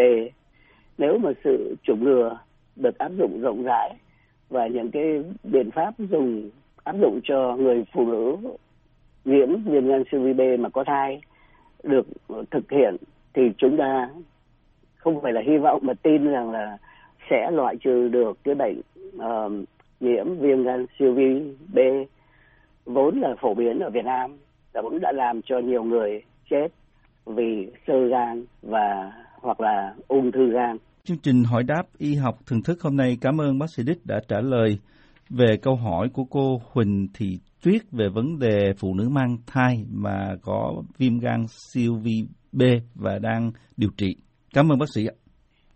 Nếu 0.97 1.17
mà 1.17 1.31
sự 1.43 1.75
chủng 1.83 2.03
ngừa 2.03 2.37
được 2.75 2.97
áp 2.97 3.11
dụng 3.17 3.41
rộng 3.41 3.63
rãi 3.63 3.95
và 4.49 4.67
những 4.67 4.91
cái 4.91 5.23
biện 5.43 5.71
pháp 5.71 5.93
dùng 5.97 6.49
áp 6.83 6.95
dụng 7.01 7.19
cho 7.23 7.55
người 7.55 7.85
phụ 7.93 8.05
nữ 8.05 8.37
nhiễm 9.25 9.63
viêm 9.63 9.87
gan 9.87 10.03
siêu 10.11 10.21
vi 10.21 10.33
B 10.33 10.41
mà 10.59 10.69
có 10.69 10.83
thai 10.83 11.21
được 11.83 12.07
thực 12.51 12.71
hiện 12.71 12.95
thì 13.33 13.41
chúng 13.57 13.77
ta 13.77 14.09
không 14.95 15.21
phải 15.21 15.33
là 15.33 15.41
hy 15.41 15.57
vọng 15.57 15.79
mà 15.83 15.93
tin 15.93 16.31
rằng 16.31 16.51
là 16.51 16.77
sẽ 17.29 17.51
loại 17.51 17.75
trừ 17.77 18.07
được 18.07 18.37
cái 18.43 18.55
bệnh 18.55 18.81
uh, 19.17 19.51
nhiễm 19.99 20.35
viêm 20.39 20.63
gan 20.63 20.85
siêu 20.99 21.13
vi 21.13 21.55
B 21.73 21.79
vốn 22.85 23.19
là 23.19 23.35
phổ 23.41 23.53
biến 23.53 23.79
ở 23.79 23.89
Việt 23.89 24.05
Nam 24.05 24.37
và 24.77 24.81
cũng 24.81 24.99
đã 24.99 25.11
làm 25.11 25.41
cho 25.41 25.59
nhiều 25.59 25.83
người 25.83 26.21
chết 26.49 26.67
vì 27.25 27.71
sơ 27.87 27.93
gan 28.11 28.45
và 28.61 29.11
hoặc 29.41 29.61
là 29.61 29.93
ung 30.07 30.31
thư 30.31 30.51
gan. 30.53 30.77
Chương 31.03 31.17
trình 31.17 31.43
hỏi 31.43 31.63
đáp 31.63 31.83
y 31.97 32.15
học 32.15 32.35
thường 32.47 32.63
thức 32.63 32.81
hôm 32.81 32.97
nay 32.97 33.17
cảm 33.21 33.41
ơn 33.41 33.59
bác 33.59 33.65
sĩ 33.75 33.83
Đích 33.83 34.05
đã 34.05 34.19
trả 34.27 34.41
lời 34.41 34.79
về 35.29 35.57
câu 35.61 35.75
hỏi 35.75 36.09
của 36.13 36.23
cô 36.23 36.61
Huỳnh 36.71 37.07
Thị 37.13 37.39
Tuyết 37.63 37.81
về 37.91 38.09
vấn 38.09 38.39
đề 38.39 38.73
phụ 38.79 38.93
nữ 38.93 39.09
mang 39.09 39.37
thai 39.47 39.85
mà 39.91 40.35
có 40.41 40.83
viêm 40.97 41.19
gan 41.19 41.45
siêu 41.47 41.95
vi 42.03 42.27
B 42.51 42.61
và 42.95 43.19
đang 43.19 43.51
điều 43.77 43.89
trị. 43.97 44.15
Cảm 44.53 44.71
ơn 44.71 44.79
bác 44.79 44.89
sĩ 44.95 45.05
ạ. 45.05 45.15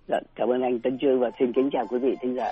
Dạ, 0.07 0.17
cảm 0.35 0.49
ơn 0.49 0.61
anh 0.61 0.79
Tân 0.79 0.97
Trương 1.01 1.19
và 1.19 1.29
xin 1.39 1.53
kính 1.53 1.69
chào 1.73 1.85
quý 1.89 1.97
vị 2.01 2.15
thính 2.21 2.35
giả. 2.35 2.49